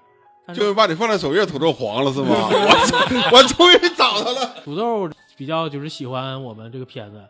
[0.46, 2.28] 但就是把你放在首页，土豆黄了是吗？
[2.50, 4.54] 我我终于找到了。
[4.62, 7.22] 土豆比较就是喜欢我们这个片子，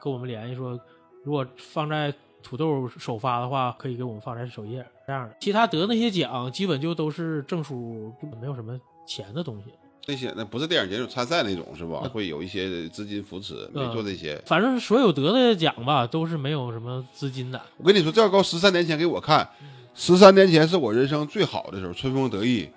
[0.00, 0.78] 跟我们联系说，
[1.22, 5.36] 如果放在土豆首发的话，可以给我们放在首页这样的。
[5.40, 9.72] 其他得那些奖，基本就都是证书，根本没有什么钱的东西。
[10.06, 12.08] 那些那不是电影节就参赛那种是吧？
[12.12, 14.40] 会有一些资金扶持，没做这些。
[14.46, 17.60] 反正所有得的奖吧，都是没有什么资金的。
[17.76, 19.48] 我跟你说，这要搁十三年前给我看，
[19.94, 22.68] 十三年前是我人生最好的时候，春风得意。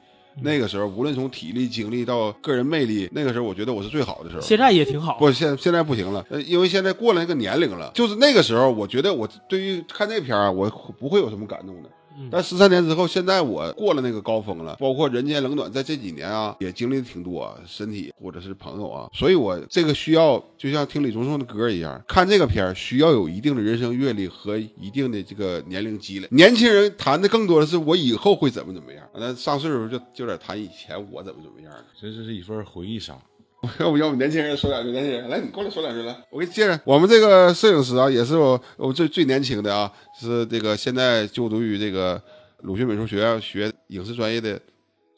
[0.41, 4.41] 那个时候，无论从体力、精力到个人魅力，那个时候我觉得我是最好的时候。
[4.41, 5.17] 现在也挺好。
[5.17, 7.91] 不，现现在不行了，呃，因为现在过了那个年龄了。
[7.93, 11.89] 就是那个时候，我觉得我对于看这片儿，我不会有什么感动的。
[12.31, 26.27] 但十三年之后，现在我过了那个高峰了，包括人间冷暖，在这几年啊，也经历的挺多，身体或者是朋友啊，所以我这个需要，就像听李宗盛的歌一样，看这个片儿需要有一定的人生阅历和一定的这个年龄积累。
[26.31, 31.71] 年轻人谈的更多的是我以后会怎么怎么样，那上岁数就就得谈以前我怎么怎么样。
[31.99, 33.17] 这这是一份回忆杀。
[33.79, 34.91] 要不要不年轻人说两句？
[34.91, 36.15] 年轻人，来，你过来说两句来。
[36.29, 42.21] 我给你接着，我们这个摄影师啊，也是我我最最年轻的啊，是这个现在就读于这个
[42.61, 44.51] 鲁迅美术学院学影视专业的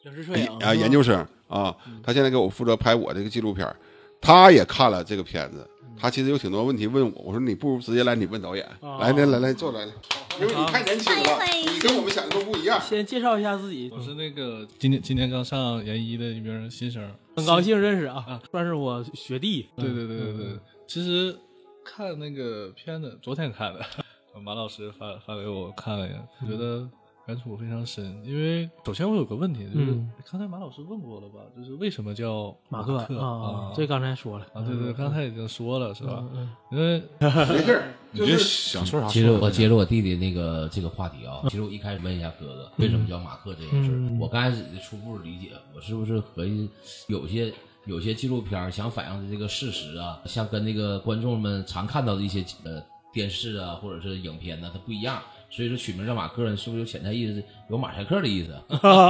[0.03, 1.75] 影视摄影啊研究生啊。
[2.03, 3.75] 他现在给我负责拍我这个纪录片儿，
[4.19, 5.67] 他也看了这个片子。
[6.01, 8.67] 他其实有挺多问题问我，我说你不如直接来，你问导演。
[8.99, 9.93] 来来来来，坐来来，
[10.39, 11.39] 因为你太年轻了，
[11.71, 12.81] 你跟我们想的都不一样。
[12.81, 19.67] 先介绍一下自己，我是那个今年今年刚上研一的一名新生，很高兴认识啊，算是我学弟。
[19.77, 21.37] 对对对对对，其实
[21.85, 23.85] 看那个片子，昨天看的，
[24.41, 26.89] 马老师发发给我看了一眼，我觉得
[27.25, 28.19] 感触非常深。
[28.25, 31.39] 因为首先我有个问题，就是嗯刚才马老师问过了吧？
[31.55, 36.49] 就是为什么叫马克克啊，这刚才说了啊，对对，刚才已经说了是吧嗯？
[36.71, 39.31] 因为没事儿， 你就想说啥其实。
[39.31, 46.69] 我接着我弟弟那个这个话题啊，其实我一开始问一下哥哥，为什么叫马克这件事我刚开始的初步理解，我是不是合计
[47.07, 47.53] 有些
[47.85, 52.81] 有些纪录片儿想反映的这个事实啊，像跟那个观众们常看到的一些呃
[53.13, 55.21] 电视啊或者是影片呢，它不一样。
[55.51, 57.43] 所以说取名叫马克呢，是不是有潜在意思？
[57.69, 58.55] 有马赛克的意思？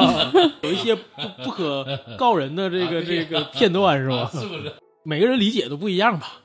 [0.64, 1.86] 有一些不不可
[2.18, 4.24] 告人的这个这个片段是吧？
[4.24, 4.74] 啊是不是？
[5.04, 6.42] 每个人理解都不一样吧？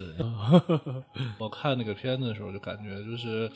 [1.39, 3.51] 我看那个片子的时候，就感觉就是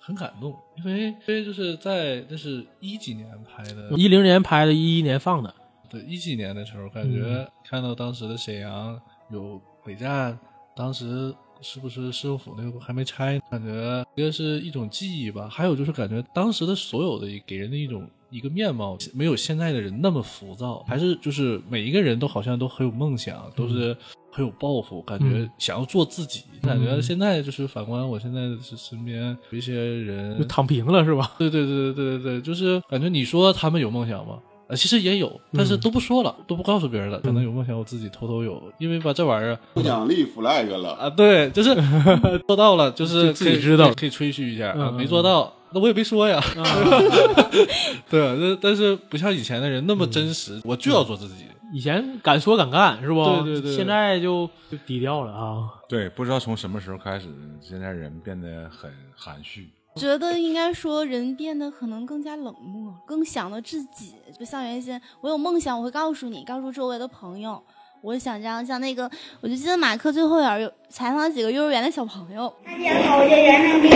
[0.00, 5.52] 很感动，因为因为就是在那是一几年拍的，一零年拍的，一一年放的。
[5.88, 10.36] 对一几年的时候，感觉看到当时的沈阳有北站，
[10.76, 13.40] 当时是不是市政府那个还没拆？
[13.50, 23.96] 感觉一个是一种记忆吧，还有就是感觉当时的所有的给人的一种一个面貌，没有现在的人那么浮躁，还是就是每一个人都好像都很有梦想，都是
[24.30, 26.42] 很有抱负，感觉嗯想要做自己。
[26.62, 31.34] 感觉现在就是反观我现在是身边有一些人就躺平了是吧？
[31.38, 34.38] 对对对对对对对，就是感觉你说他们有梦想吗？
[34.68, 37.20] 呃，其实也有，但是都不说了，都不告诉别人了。
[37.20, 41.74] 可能有梦想，我自己偷偷有，因为吧，这玩意儿不奖励 flag 了啊，对，就是
[42.48, 46.42] 做到了，就是就自己可以知道可以吹嘘一下啊，嗯没做到，那我也没说呀。
[48.10, 51.44] 对，啊但但是不像以前的人那么真实，我就要做自己。
[51.72, 53.24] 以前敢说敢干是不？
[53.42, 55.68] 对对对现在就就低调了啊。
[55.88, 57.26] 对，不知道从什么时候开始，
[57.60, 59.68] 现在人变得很含蓄。
[59.96, 64.14] 觉得应该说人变得可能更加冷漠，更想到自己。
[64.38, 67.62] 就像原先我有梦想，我会告诉你，告诉周围的朋友，
[68.02, 68.64] 我想这样。
[68.64, 69.10] 像那个，
[69.40, 72.52] 我就记得马克最后有采访几个幼儿园的小朋友。
[72.66, 73.90] 大家好，我叫袁成斌，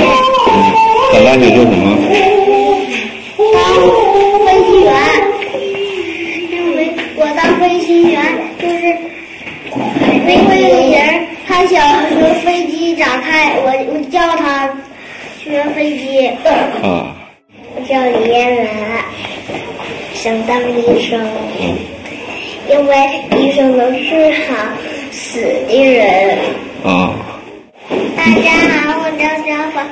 [1.12, 1.84] 咱大学做什么？
[3.52, 3.76] 当
[4.46, 4.90] 飞行员。
[6.50, 8.16] 因为我当飞行员
[8.58, 8.80] 就是
[10.24, 10.98] 飞会有人，
[11.46, 11.76] 他想
[12.08, 14.00] 学飞机咋开，我我
[15.50, 16.26] 教他学飞机。
[16.82, 17.14] 啊，
[17.88, 18.68] 叫李嫣然，
[20.14, 21.20] 想当医生，
[22.68, 22.96] 因为
[23.36, 24.54] 医生能治好
[25.10, 26.38] 死的人。
[26.84, 27.12] 啊，
[28.16, 28.50] 大家
[28.86, 29.82] 好，我叫小宝，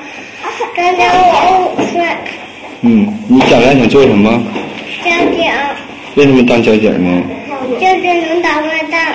[0.77, 2.01] 今年我五岁，
[2.83, 4.41] 嗯，你将来想做什么？
[5.05, 5.53] 交警，
[6.15, 7.23] 为什么当交警呢？
[7.81, 9.09] 就是能打坏蛋。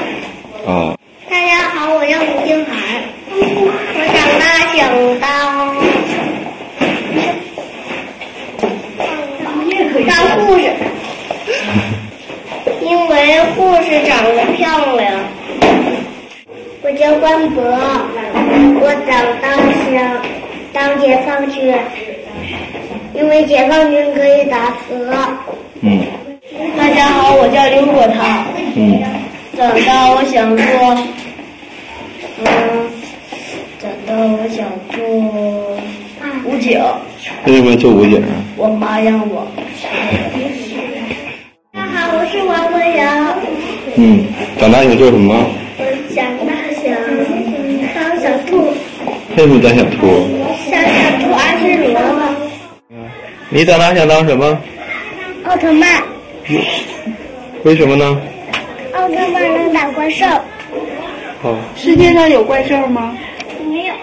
[0.67, 0.95] 啊，
[1.29, 2.75] 大家好，我叫吴静涵，
[3.31, 3.37] 我
[4.13, 5.72] 长大想当
[10.07, 10.71] 当护士，
[12.81, 15.11] 因为护士长得漂亮。
[16.81, 19.45] 我叫关博，我长大
[19.89, 19.93] 想
[20.73, 21.73] 当解放军，
[23.13, 25.13] 因为解放军可以打蛇。
[25.81, 26.01] 嗯
[26.77, 28.45] 大家好，我叫刘果堂。
[28.75, 29.01] 嗯，
[29.57, 30.63] 长大我想做，
[32.39, 32.45] 嗯，
[33.79, 34.99] 长大我想做
[36.45, 36.81] 武警，
[37.45, 38.27] 为什么做武警啊？
[38.57, 39.47] 我妈让我。
[41.71, 43.35] 大家好，我是王文瑶，
[43.95, 44.25] 嗯，
[44.59, 45.33] 长大想做什么？
[45.77, 46.93] 我长大想
[47.95, 48.73] 当小兔，
[49.37, 50.27] 为什么当小兔？
[50.69, 50.91] 像小
[51.21, 51.63] 兔阿修
[51.93, 51.97] 罗，
[53.49, 54.57] 你长大想当什么？
[55.45, 55.89] 奥特曼，
[57.63, 58.21] 为什么呢？
[58.93, 60.25] 奥特曼能打怪兽。
[61.43, 63.15] 哦，世界上有怪兽吗？
[63.69, 63.93] 没有。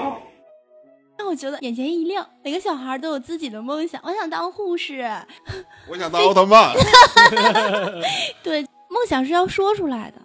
[1.30, 4.00] 让我觉得眼前一亮，每个小孩都有自己的梦想。
[4.02, 5.08] 我想当护士，
[5.88, 6.74] 我想当奥特曼。
[8.42, 10.20] 对，梦想是要说出来的，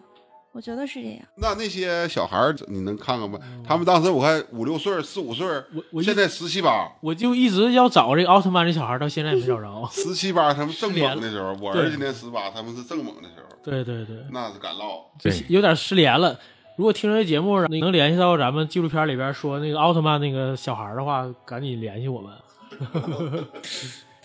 [0.51, 1.19] 我觉得是这样。
[1.37, 3.37] 那那些小孩儿，你能看看吗？
[3.63, 5.47] 他们当时我看五六岁、四五岁，
[5.91, 9.87] 我现在十七八，我就一直要找这个奥特曼这小孩，到现在也没找着。
[9.93, 15.05] 十七八他们正猛的时候，我儿子今年十八，他们是正猛的时候，对对对，那是敢唠。
[15.49, 16.39] 有点失联了。
[16.77, 22.33] 如果听这节目能联系到咱们纪录片里边说那个奥特曼那个小孩的话，赶紧联系我们。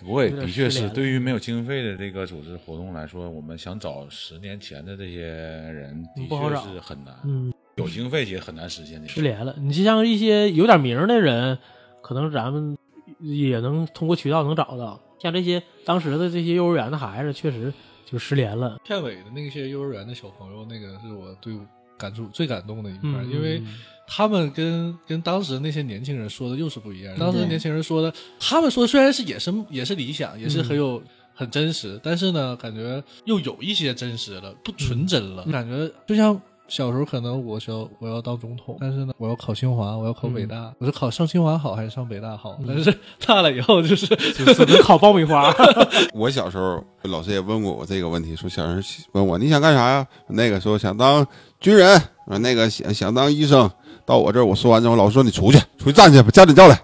[0.01, 7.15] 不过也的确是，对于没有经费的这个组织活动来说，我们想找十年前的这些人，的确不好找是很难。
[7.25, 9.09] 嗯，有经费也很难实现这个。
[9.09, 9.55] 失联了。
[9.59, 11.57] 你就像一些有点名的人，
[12.03, 12.77] 可能咱们
[13.21, 14.99] 也能通过渠道能找到。
[15.21, 17.73] 像这些当时的这些幼儿园的孩子，确实
[18.07, 18.79] 就失联了。
[18.83, 21.55] 片尾的那些幼儿园的小朋友，那个是我对
[22.01, 23.63] 感触最感动的一块因为
[24.07, 27.15] 他们跟跟当时那些年轻人说的又是不一样。
[27.19, 31.03] 当时年轻人说的，他们说虽然是也是也是理想，也是很有。
[31.33, 35.43] 很真实，但是呢，感觉又有一些真实了，不纯真了。
[35.47, 36.39] 感觉就像
[36.69, 42.61] 小时候，可能我想我要当总统，但是呢，我要考清华，我要考北大，我是考上清华好还是上北大好？
[42.69, 42.95] 但是
[43.25, 45.51] 大了以后就是只能考爆米花。
[46.13, 50.07] 我小时候老师也问过我这个问题，说小时候问我你想干啥呀？
[50.29, 51.27] 那个时候想当
[51.61, 51.95] 军人，
[52.27, 53.71] 啊那个想想当医生。
[54.07, 56.81] 到我这儿我说完之后，老师说你出去，出去站去，把家长叫来。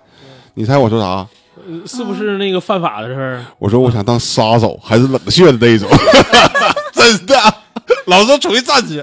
[0.54, 1.26] 你猜我说啥？
[1.66, 3.44] 呃是不是那个犯法的事儿？
[3.58, 5.88] 我说我想当杀手，还是冷血的那一种。
[6.92, 7.34] 真的，
[8.04, 9.02] 老师说出去站去。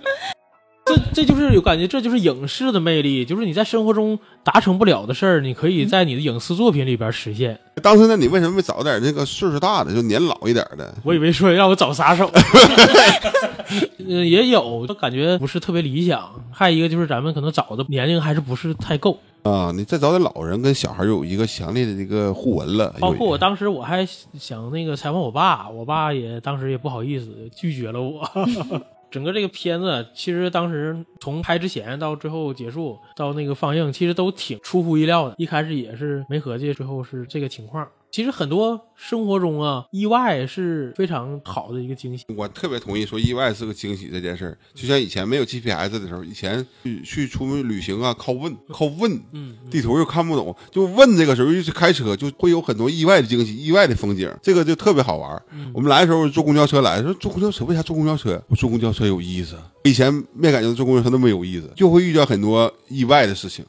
[0.86, 7.58] 这这就是有感觉，这就是影视的魅力，就是你在生活中达成不了的事儿，你可以在你的影视作品里边实现。
[7.82, 10.94] 当时呢，你为什么没找点那个岁数大的，就年老一点的？
[11.04, 12.30] 我以为说让我找杀手，
[14.06, 16.30] 嗯，也有，感觉不是特别理想。
[16.52, 22.94] 还有一个就是咱们可能找的年龄还是不是太够，啊，你再找点老人跟小孩有一个强烈的这个互文了。
[23.00, 24.06] 包括我当时我还
[24.38, 28.22] 想那个采访我爸，我爸也当时也不好意思拒绝了我。
[29.14, 35.36] 整个这个片子其实当时从拍之前到最后结束到那个放映，其实都挺出乎意料的。
[35.38, 37.88] 一开始也是没合计，最后是这个情况。
[38.14, 42.24] 其实很多生活中啊，意外是非常好的一个惊喜。
[42.38, 55.42] 我特别同意说意外是个惊喜这件事儿，就像以前没有 GPS 的时候，以前去去出门旅行啊，靠问靠问，嗯，地图又看不懂，就问这个时候，尤其是开车，就会有很多意外的惊喜、意外的风景，这个就特别好玩儿。
[55.74, 58.40] 我们来的时候坐公交车来，说坐公交车为啥坐公交车？
[58.48, 63.66] 我坐公交车有意思，以前没感觉坐公交车那么有意思，就会遇见很多意外的事情。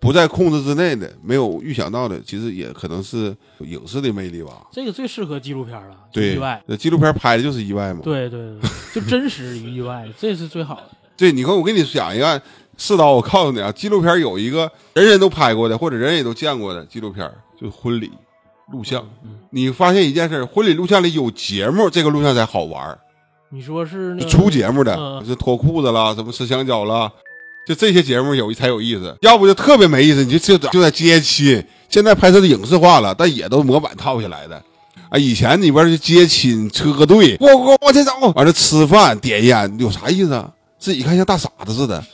[0.00, 4.66] 不在控制之内的，没有预想到的，其实也可能是影视的魅力吧。
[4.72, 6.60] 这个最适合纪录片了，对，意外。
[6.66, 8.00] 那纪录片拍的就是意外嘛。
[8.02, 10.90] 对对对，就真实与意外，这是最好的。
[11.18, 12.40] 对，你看，我跟你讲一个
[12.78, 17.30] 四刀，我告诉你啊，纪录片有一个人人都拍过的，或者人人也都见过的纪录片，
[17.60, 18.10] 就是婚礼
[18.72, 19.06] 录像。
[19.50, 22.98] 你发现一件事，婚礼录像里有节目，这个录像才好玩。
[23.50, 27.12] 你说是那个出节目的，嗯是脱裤子了，什么吃香蕉啦，
[27.70, 30.24] 就这些节目有才有意思，要不就特别没意思。
[30.24, 34.60] 你就就就在接亲，现在拍摄的影视化了，但也都模板套下来的。
[35.08, 40.50] 啊，以前里边就接亲车队，我我往前走，完了吃饭点烟，有啥意思啊？
[40.80, 42.04] 自己看像大傻子似的，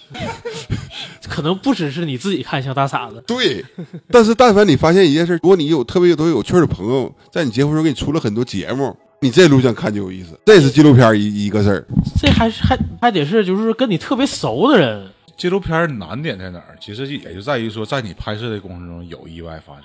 [1.27, 3.25] 可能不只是你自己看像大傻子。
[3.27, 3.65] 对，
[4.11, 10.39] 但是但凡你发现一件事，如果你有特别多有趣的朋友，在你结婚时候给你出了很多节目，你这路上看就有意思。
[10.45, 11.87] 这是纪录片一一个事儿。
[12.21, 15.07] 这还是还还得是就是跟你特别熟的人。
[15.37, 16.77] 纪录片难点在哪儿？
[16.81, 19.85] 其实也就在于说，在你拍摄的过程中有意外发生，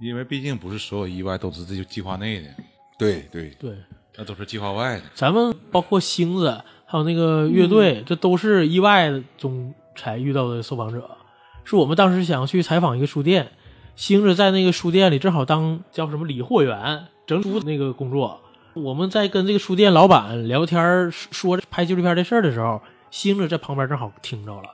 [0.00, 2.48] 因为毕竟不是所有意外都是自己计划内的。
[2.96, 3.74] 对对对，
[4.16, 5.02] 那都是计划外的。
[5.14, 11.16] 咱们包括星子，还有那个乐队，这都是意外中才遇到的受访者。
[11.64, 13.48] 是我们当时想要去采访一个书店，
[13.96, 18.40] 星子在那个书店里正好当叫什么理货员，整书那个工作。
[18.74, 22.80] 我们在跟这个书店老板聊天说拍纪录片这事儿的时候，
[23.10, 24.68] 星子在旁边正好听着了。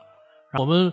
[0.58, 0.92] 我们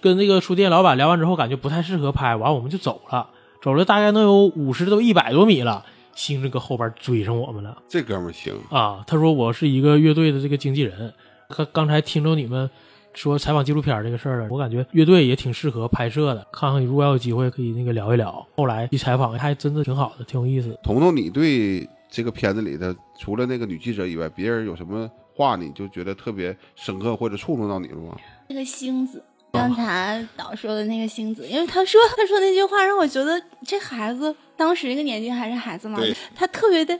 [0.00, 3.30] 跟那个书店老板聊完之后，感觉不太适合拍，完我们就走了。
[3.62, 5.84] 走了大概能有五十都一百多米了。
[6.14, 9.04] 星子搁后边追上我们了，这哥们儿行啊！
[9.06, 11.14] 他说我是一个乐队的这个经纪人，
[11.48, 12.68] 刚刚才听着你们
[13.14, 18.44] 说采访纪录片这个事儿了，我感觉乐队也挺适合拍摄的，看看如果要有机会可以那个聊一聊。
[18.56, 20.76] 后来一采访还真的挺好的，挺有意思。
[20.82, 25.08] 彤彤，你对这个片子里的除了那个女记者以外，别人有什么
[25.38, 28.16] 话你就觉得特别深刻或者触动到你了吗？
[28.48, 29.22] 那个星子，
[29.52, 34.34] 刚才导说的那个星子，因为他说他说那句话让我觉得这孩子。
[34.56, 36.00] 当时那个年纪还是孩子嘛，
[36.34, 36.98] 他特别的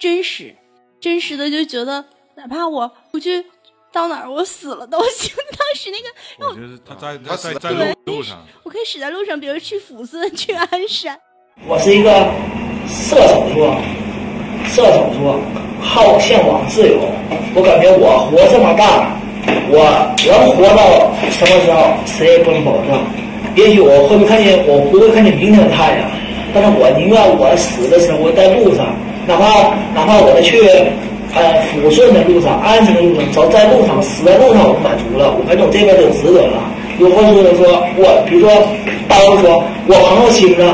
[0.00, 0.52] 真实，
[1.00, 3.44] 真实的就觉得哪怕我不去
[3.92, 5.32] 到哪儿，我死了都行。
[5.56, 11.16] 当时那个，我觉得他在他在在路路上，我可以死在路上，比如去抚顺、去鞍山。
[11.64, 12.10] 我是一个
[12.88, 13.80] 射手座，
[14.68, 15.38] 射手座
[15.80, 16.96] 好向往自由。
[17.54, 19.10] 我感觉我活这么大，
[19.70, 19.80] 我
[20.26, 22.98] 能活到什么时候，谁也不能保证。
[23.54, 26.10] 也许我会不会看见，我不会看见明天的太阳。
[26.52, 28.86] 但是我宁愿我死的时候我在路上，
[29.26, 30.60] 哪怕哪怕我去，
[31.34, 36.60] 呃，抚顺的路上、安城的路上，走在路上，死在路上，我满足了，我感觉我这辈子值得了。
[36.98, 38.56] 有朋友说，我比如说，
[39.08, 40.64] 大哥说，我朋友亲的，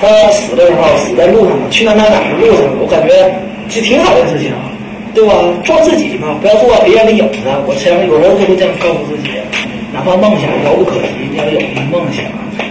[0.00, 3.12] 他死的时候死在路上了，去哪哪哪的路上，我感觉
[3.68, 4.50] 是挺好的事情，
[5.14, 5.34] 对吧？
[5.62, 7.38] 做自己嘛，不要做别人的影子。
[7.66, 9.28] 我想有时候就会这样告诉自己，
[9.92, 12.24] 哪怕梦想遥不可及，你要有一个梦想，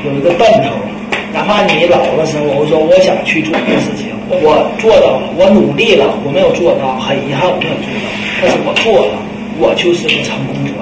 [0.03, 0.73] 有一个奔头。
[1.31, 8.09] 哪怕你老的时候，我说我想去做一个事情，我做到了，我努力了，我没有做到，很遗憾我没有做到，
[8.41, 9.13] 但是我做了，
[9.61, 10.73] 我就是个成功者。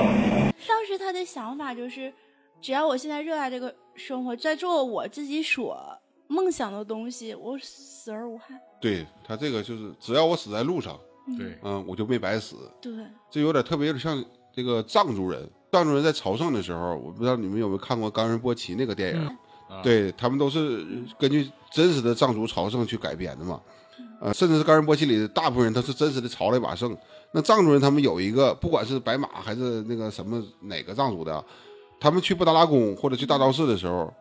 [0.66, 2.14] 当时他的想法就是，
[2.62, 5.78] 只要我现在热爱这个生活，在做我自己所
[6.28, 8.60] 梦想的东西，我死而无憾。
[8.80, 11.00] 对他这个就是，只要我死在路上，
[11.38, 12.56] 对，嗯，我就没白死。
[12.82, 12.92] 对，
[13.30, 14.24] 这有点特别，有点像
[14.54, 15.50] 这个藏族人。
[15.72, 19.38] 藏族人在朝圣的时候，我不知道你们有没有看过冈仁波齐那个电影。
[19.84, 20.86] 对他们都是
[21.20, 23.62] 根据真实的藏族朝圣去改编的嘛，
[24.22, 26.98] 呃，甚至是冈仁波齐里的大部分人他是真实的朝了一把圣。
[27.34, 31.44] 那藏族人他们有一个，不管是白马还是那个什么哪个藏族的，
[32.00, 34.12] 他们去布达拉宫或者去大昭寺的时候，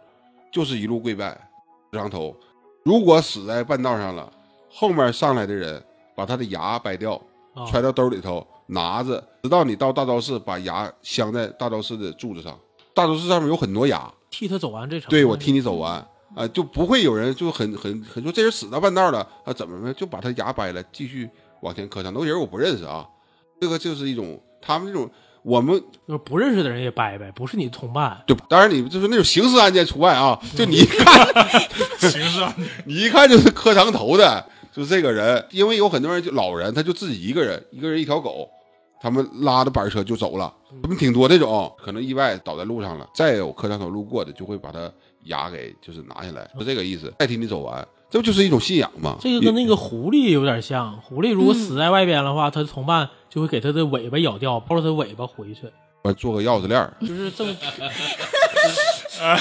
[0.50, 1.48] 就是一路跪拜，
[1.96, 2.36] 上头。
[2.84, 4.32] 如果死在半道上了，
[4.70, 5.82] 后面上来的人
[6.14, 7.20] 把他的牙掰掉，
[7.68, 12.56] 揣到兜里头拿着，直到你到大昭寺，把牙镶在大昭寺的柱子上。
[12.94, 14.12] 大昭寺上面有很多牙。
[14.30, 21.28] 替他走完这场，对我替你走完啊，就不会有人就很很很说这人死到半道了啊，怎么呢就把他牙掰了，继续
[21.62, 22.12] 往前磕上。
[22.12, 23.08] 那人我不认识啊，
[23.60, 25.10] 这个就是一种他们这种
[25.46, 28.20] 我们就是不认识的人也掰掰，不是你同伴。
[28.26, 31.06] 就当然你就是那种刑事案件除外啊，就你一看
[32.10, 34.44] 刑事案件， 你一看就是磕长头的，
[34.74, 38.50] 就是这个人，因为有很多人就老人，他就自己一个人，一个人一条狗。
[38.98, 43.08] 他们拉着板车就走了，他们挺多这种，可能意外倒在路上了。
[43.14, 44.90] 再有磕长头路过的，就会把他
[45.24, 49.16] 牙给就是拿下来，是这个意思，代替你走完，这不就是一种信仰吗？
[49.20, 55.62] 这个跟那个狐狸有点像，狐狸如果死在外边的话，它的同伴就会给它的尾巴咬掉，抱着它尾巴回去，
[56.16, 57.54] 做个钥匙链就是这么。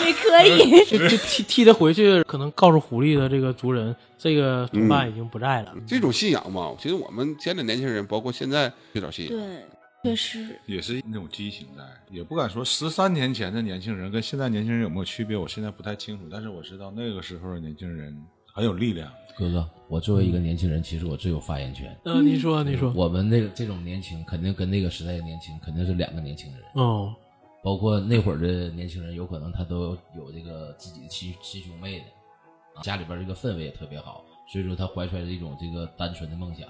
[0.06, 5.74] 也可以， 就就替替他回去，可能告诉狐狸的这个族人，这个同伴已经不在了。
[5.86, 9.38] 这种信仰嘛，其实我们现在年轻人，包括现在这点信仰。
[9.38, 9.66] 对，
[10.04, 16.24] 确实也是那种激情在，也不敢说十三年前的年轻人跟现在年轻人有没有区别，我现在不太清楚。
[16.32, 18.18] 但是我知道那个时候的年轻人
[18.56, 19.12] 很有力量。
[19.38, 21.94] 哥哥，我作为一个年轻人，其实我最有发言权。
[22.06, 26.62] 嗯，你说，你说，我们那个这种年轻，肯定跟那个时代的年轻肯定是两个年轻人。
[26.76, 27.14] 哦。
[27.62, 32.06] 包括那会儿的年轻人，有可能他都有这个自己的亲亲兄妹的，
[32.82, 36.70] 家里边这个氛围也特别好，所以说他怀揣着一种这个单纯的梦想。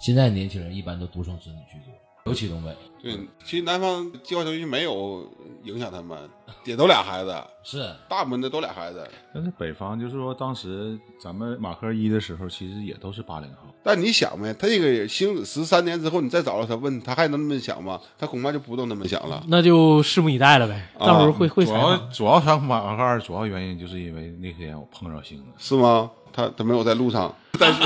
[0.00, 1.94] 现在年轻人一般都独生子女居多，
[2.24, 2.74] 尤其东北。
[3.02, 5.26] 对，其实南方计划生育没有
[5.64, 6.18] 影响他们，
[6.64, 9.08] 也都俩孩子，是大部分的都俩孩子。
[9.34, 13.68] 但是北方就是说，当时咱们马克一的时候，其实也都是八零后。
[13.82, 17.98] 但你想呗，他这个星子十三年之后，你再找到他问，他还能那么想吗？
[18.18, 19.42] 他恐怕就不能那么想了。
[19.48, 22.10] 那就拭目以待了呗，啊到时候会会主要采访。
[22.12, 26.10] 主要想马克二，主要原因就是因为那天我碰着星子，是吗？
[26.32, 27.80] 他他没有在路上， 但是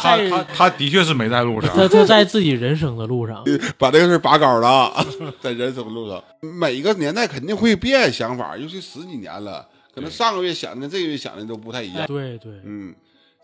[0.00, 3.44] 他他他的确是没在路上，他他在自己人生的路上，
[3.78, 4.92] 把这个事儿拔高了，
[5.40, 12.06] 在人生路上，每个年代肯定会变想法，尤其十几年了，可能上个月想的、这个月想的都不太一样。
[12.06, 12.94] 对对，嗯，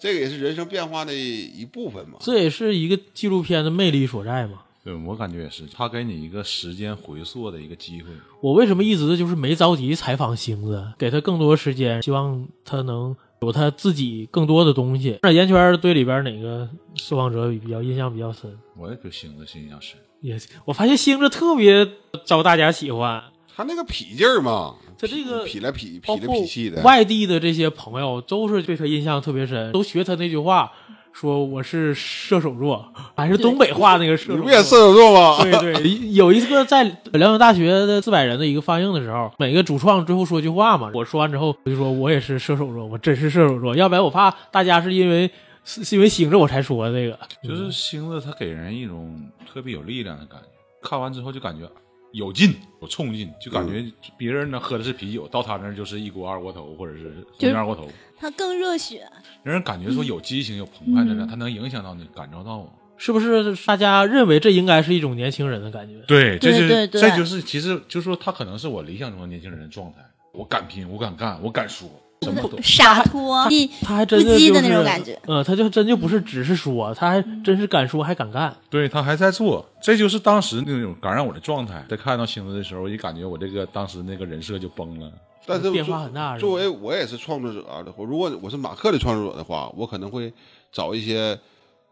[0.00, 2.18] 这个也是人生变化的一部分嘛。
[2.20, 4.60] 这也是一个纪录片的魅力所在嘛。
[4.84, 8.08] 对我感觉也是，他给你一个时间回溯的一个机会。
[8.40, 13.16] 我为什么一直就是没着急采访星子，给他更多时间，希望他能
[13.46, 15.18] 有他自己更多的东西。
[15.22, 18.50] 那岩圈对里边哪个受访者比较印象比较深？
[18.76, 19.98] 我也对星子印象深。
[20.20, 21.88] 也，我发现星子特别
[22.24, 23.22] 招大家喜欢，
[23.54, 26.82] 他那个痞劲儿嘛，他这个痞来痞痞来痞气的。
[26.82, 30.72] 外地的这些朋友都是对他印象特别深，都学他那句话，
[31.18, 34.36] 说我是射手座，还是东北话那个射手座。
[34.36, 35.42] 你不也射手座吗？
[35.42, 45.30] 对对， 有一个在辽宁大学的四百人的一个放映的时候，每个主创最后说句话嘛，我说完之后我就说我也是射手座，我真是射手座，要不然我怕大家是因为
[45.64, 47.18] 是是因为星子我才说这个。
[47.42, 49.18] 就是星子，他给人一种
[49.50, 50.46] 特别有力量的感觉。
[50.86, 51.64] 看完之后就感觉
[52.12, 53.84] 有劲、有冲劲，就感觉
[54.16, 57.88] 别人呢喝的是啤酒，到他那儿就是一锅二锅头，或者是红面二锅头，
[58.18, 59.06] 他更热血。
[59.42, 62.72] 让人感觉说有激情、有澎湃的嗯人，他能影响到你，感受到我。
[62.98, 66.00] 是不是大家认为这应该是一种年轻人的感觉？
[66.06, 69.98] 对，这是这就是其实就是说他可能是我理想中的年轻人的状态。
[70.32, 71.88] 我敢拼，我敢干，我敢说，
[72.22, 73.46] 什么都 洒脱、
[73.82, 75.20] 他还真不羁的就是那种感觉。
[75.26, 78.54] 嗯，他就真就不是只是说，他还真是敢说，还敢干。
[78.70, 81.84] 对他还在做，这就是当时那种感染我的状态。
[81.88, 85.12] 在看到星子的时候，我就感觉我这个当时那个人设就崩了。
[85.48, 90.32] 但是变化很大作为我也是创作者的我，如果我是马克的创作者的话，我可能会
[90.72, 91.38] 找一些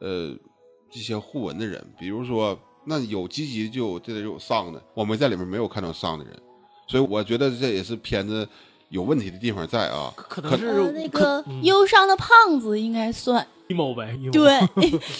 [0.00, 0.34] 呃
[0.92, 6.34] 一些互文的人，比如说那有积极就有这得有丧的，我们在里面没有看到丧的人，
[6.88, 8.48] 所以我觉得这也是片子
[8.89, 10.12] 有问题的地方在啊。
[10.16, 14.53] 可能是呃那个忧伤的胖子应该算 emo 呗对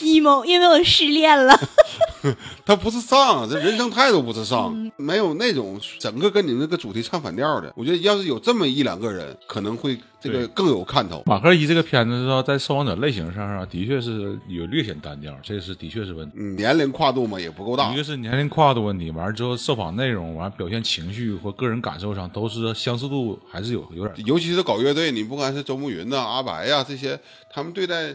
[0.01, 1.59] emo，因为我失恋了。
[2.65, 7.73] 他不是丧，这人生态度不是丧，没有那种整个跟你那个主题唱反调的。
[7.77, 11.23] 我觉得要是有这么一两个人，可能会这个更有看头。
[11.27, 16.37] 马克一这个片子说在受访者类型上啊，的确是有略显单调，这是的确是问题。
[16.39, 24.27] 嗯，年龄跨度嘛也不够大，一个是年龄跨度问题，完了之后受访内容，完了表现情绪或个人感受上都是相似度还是有有点。
[24.27, 27.21] 尤其是搞乐队，你不管是周慕云呐、阿白呀、这些，
[27.53, 28.15] 他们对待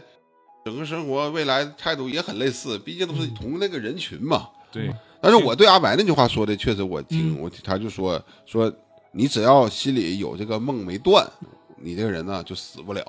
[0.64, 4.48] 整个生活未来态度也很类似，毕竟都是同那个人群嘛。
[4.72, 4.90] 对，
[5.20, 8.72] 但是我对阿白那句话说的确实我听，我他就说说
[9.12, 11.26] 你只要心里有这个梦没断，
[11.82, 13.02] 你这个人呢就死不了。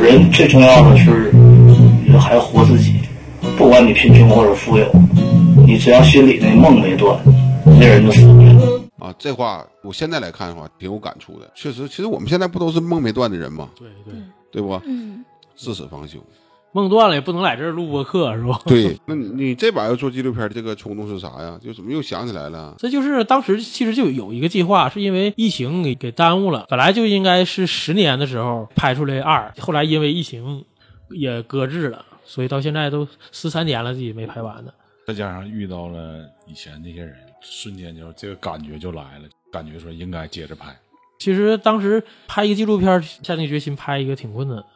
[0.00, 1.32] 人最重要的是
[2.18, 3.00] 还活自己，
[3.56, 4.88] 不管你贫穷或者富有，
[5.66, 7.18] 你只要心里那梦没断，
[7.64, 8.80] 那人就死不了。
[9.00, 11.50] 啊，这话我现在来看的话挺有感触的。
[11.54, 13.68] 确实，其实我们现在不都是梦没断的人吗？
[13.76, 14.14] 对对
[14.52, 14.80] 对不？
[14.86, 15.24] 嗯，
[15.56, 16.18] 至死方休。
[16.74, 18.60] 梦断了也不能来这儿录播客是吧？
[18.66, 21.56] 对， 那你你这把要做纪录片，这个冲动是啥呀？
[21.62, 22.74] 就怎么又想起来了？
[22.78, 30.64] 这就是当时其实就有一个计划，是因为疫情给给耽误了，本来就应该是十年的时候拍出来二，后来因为疫情
[31.10, 34.72] 也搁置了，所以到现在都十三年了，自己没拍完呢。
[35.06, 40.76] 再加上遇到了以前那些人，瞬间就这个感觉就来了，感觉说应该接着拍。
[41.20, 44.66] 其实当时拍一个纪录片，下定决心拍一个挺困难的，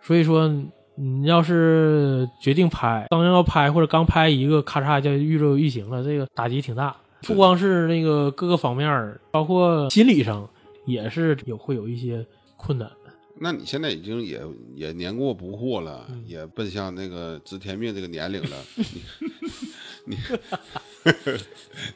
[0.00, 0.50] 所以说
[0.94, 6.94] 你要是决定拍，刚要拍或者刚拍一个，咔嚓就遇着疫情了，这个打击挺大。
[7.22, 10.48] 不光是那个各个方面，包括心理上
[10.86, 12.26] 也是有会有一些
[12.56, 12.90] 困难。
[13.38, 14.40] 那你现在已经也
[14.76, 18.56] 也年过不惑了，嗯也奔向那个知天命这个年龄了，
[20.04, 20.16] 你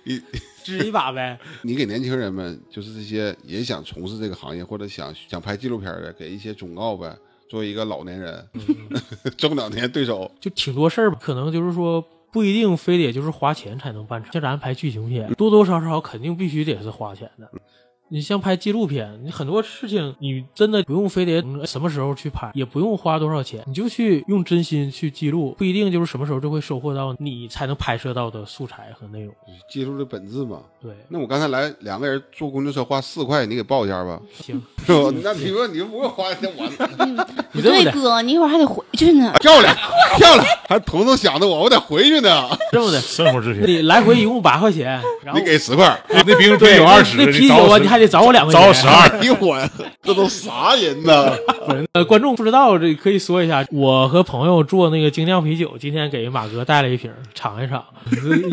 [0.05, 0.23] 你 你
[0.65, 1.39] 支一把呗。
[1.63, 7.17] 你给年轻人们，就是这些也想从事这个行业或者想想拍纪录片的，给一些忠告呗。
[7.49, 8.49] 作为一个老年人，
[9.37, 14.33] 中老年对手，就挺多事儿吧，可能就是说不一定非得就是花钱才能办成。
[14.33, 17.51] 像咱拍剧情片，多多少少肯定必须得是花钱的。
[18.09, 29.35] 你像拍纪录片，你很多事情你真的不用非得嗯什么时候去拍，也不用花多少钱，你就去用真心去记录，不一定就是什么时候就会收获到你才能拍摄到的素材和内容。
[29.71, 30.61] 记录的本质嘛。
[30.81, 34.21] 对，那我刚才来两个人坐公交车花四块，你给报一下吧。
[34.41, 36.65] 行，是吧 那你说你不用花钱，我
[37.53, 39.33] 不对，哥，你一会儿还得回去呢。
[39.41, 39.75] 漂亮
[40.17, 42.49] 漂亮，还彤彤想着我，我得回去呢。
[42.71, 49.59] 这么的，生活之你来回一共八块钱，然后你给十块，那冰对有二十，那啤酒啊，你还还得找我两块钱，找我十二哎呦我，
[50.03, 51.35] 这都啥人呢？
[51.67, 57.83] 不 是呃，观众不知道这可以说一下，我和朋友做那个精酿啤酒，今天给马哥带了一瓶尝一尝，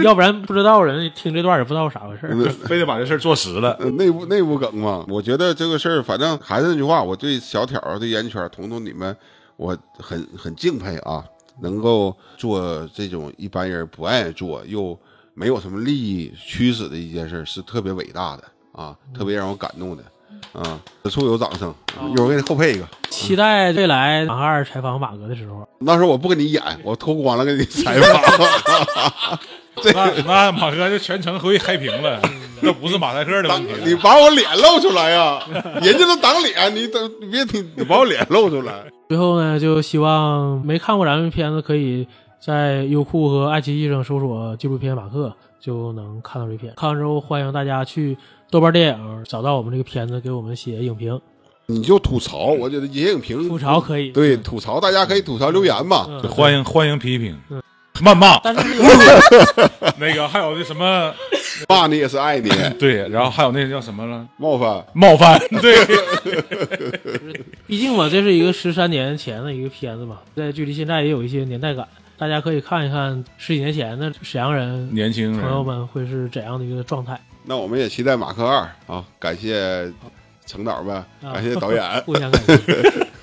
[0.02, 2.50] 要不然不知道人听这段也不知道啥回事儿。
[2.66, 3.74] 非得把这事儿做实了。
[3.82, 9.14] 呃内部内部梗嘛，我觉得这个事儿，反正还是那句话，我对小挑儿、对烟圈儿、彤彤你们，
[9.58, 11.22] 我很很敬佩啊，
[11.62, 14.98] 能够做这种一般人不爱做又
[15.34, 18.44] 没有什么利益驱使的一件事儿，是特别伟大的
[18.74, 20.04] 啊，特别让我感动的
[20.52, 20.80] 啊。
[21.04, 21.74] 此处有掌声，
[22.14, 22.86] 一会儿给你后配一个。
[23.10, 29.40] 期待未来马二采访马哥的时候，那时候我不跟你演，我脱光了给你采访。
[29.94, 32.22] 那那马哥就全程回去嗨屏了，
[32.62, 33.74] 那不是马赛克的问题。
[33.84, 35.42] 你把我脸露出来呀、
[35.82, 38.74] 人家都挡脸，你等你别你你把我脸露出来。
[39.10, 42.08] 最后呢，就希望没看过咱们片子，可以
[42.46, 46.74] 在优酷和爱奇艺上搜索纪录片马克，就能看到这片。
[46.76, 48.18] 看完之后，欢迎大家去
[48.52, 51.18] 豆瓣电影找到我们这个片子，给我们写影评。
[51.68, 53.48] 你就吐槽，我觉得野影评。
[53.48, 57.40] 吐槽可以，对吐槽大家可以吐槽留言嘛，欢迎欢迎批评，
[58.02, 58.38] 谩骂。
[58.40, 58.62] 但是
[59.98, 60.28] 那个。
[60.28, 61.14] 还有那什么，
[61.70, 64.28] 骂你也是爱你， 对，然后还有那个叫什么了？
[64.36, 64.86] 冒犯。
[64.92, 65.78] 冒犯， 对。
[67.66, 71.88] 毕竟嘛，这是一个十三年前的一个片子嘛，在距离现在也有一些年代感，
[72.24, 77.20] 大家可以看一看十几年前的沈阳人、年轻人朋友们会是怎样的一个状态。
[77.44, 79.04] 那我们也期待马克二啊！
[79.20, 79.92] 感谢
[80.46, 82.58] 程导呗，啊感谢导演， 互相感谢，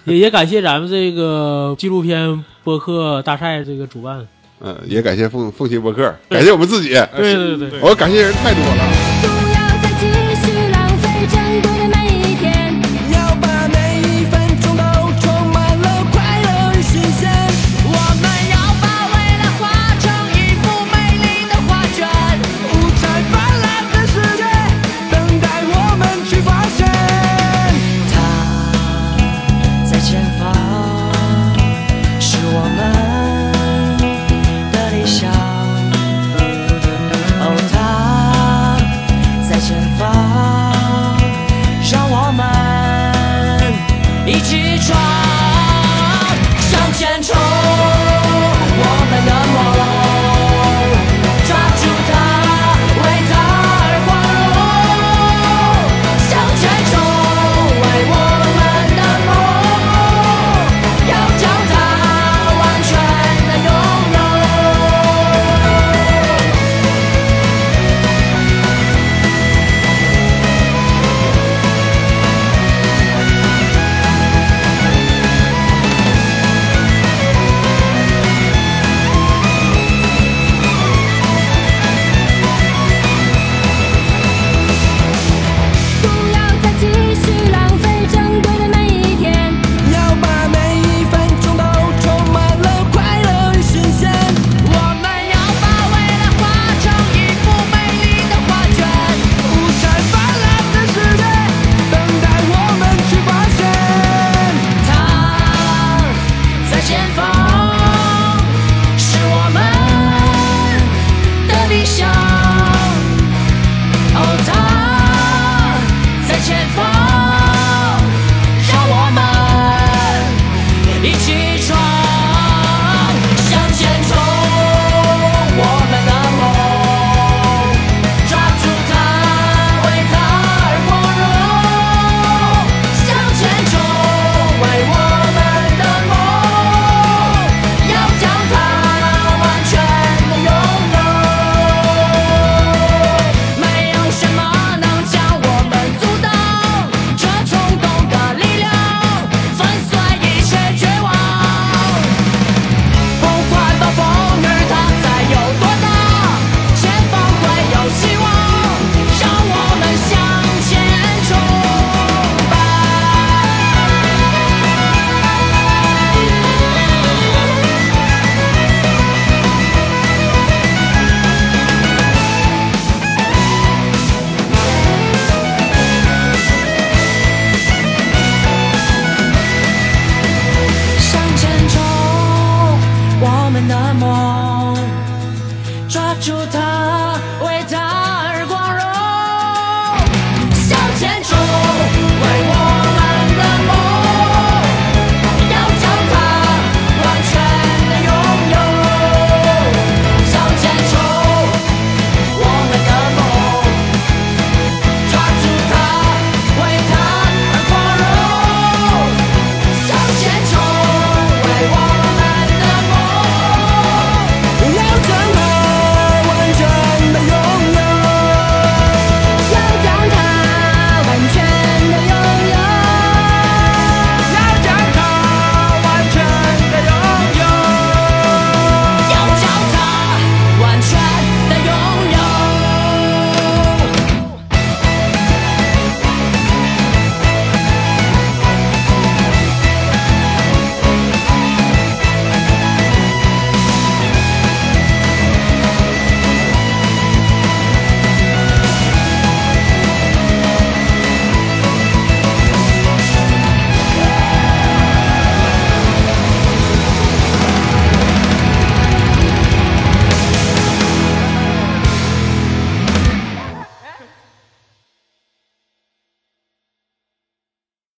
[0.04, 4.28] 也也感谢咱们这个纪录片播客大赛这个主办，
[4.60, 9.39] 嗯，也感谢凤凤琴博客，感谢我们自己，对对对对我感谢人太多了。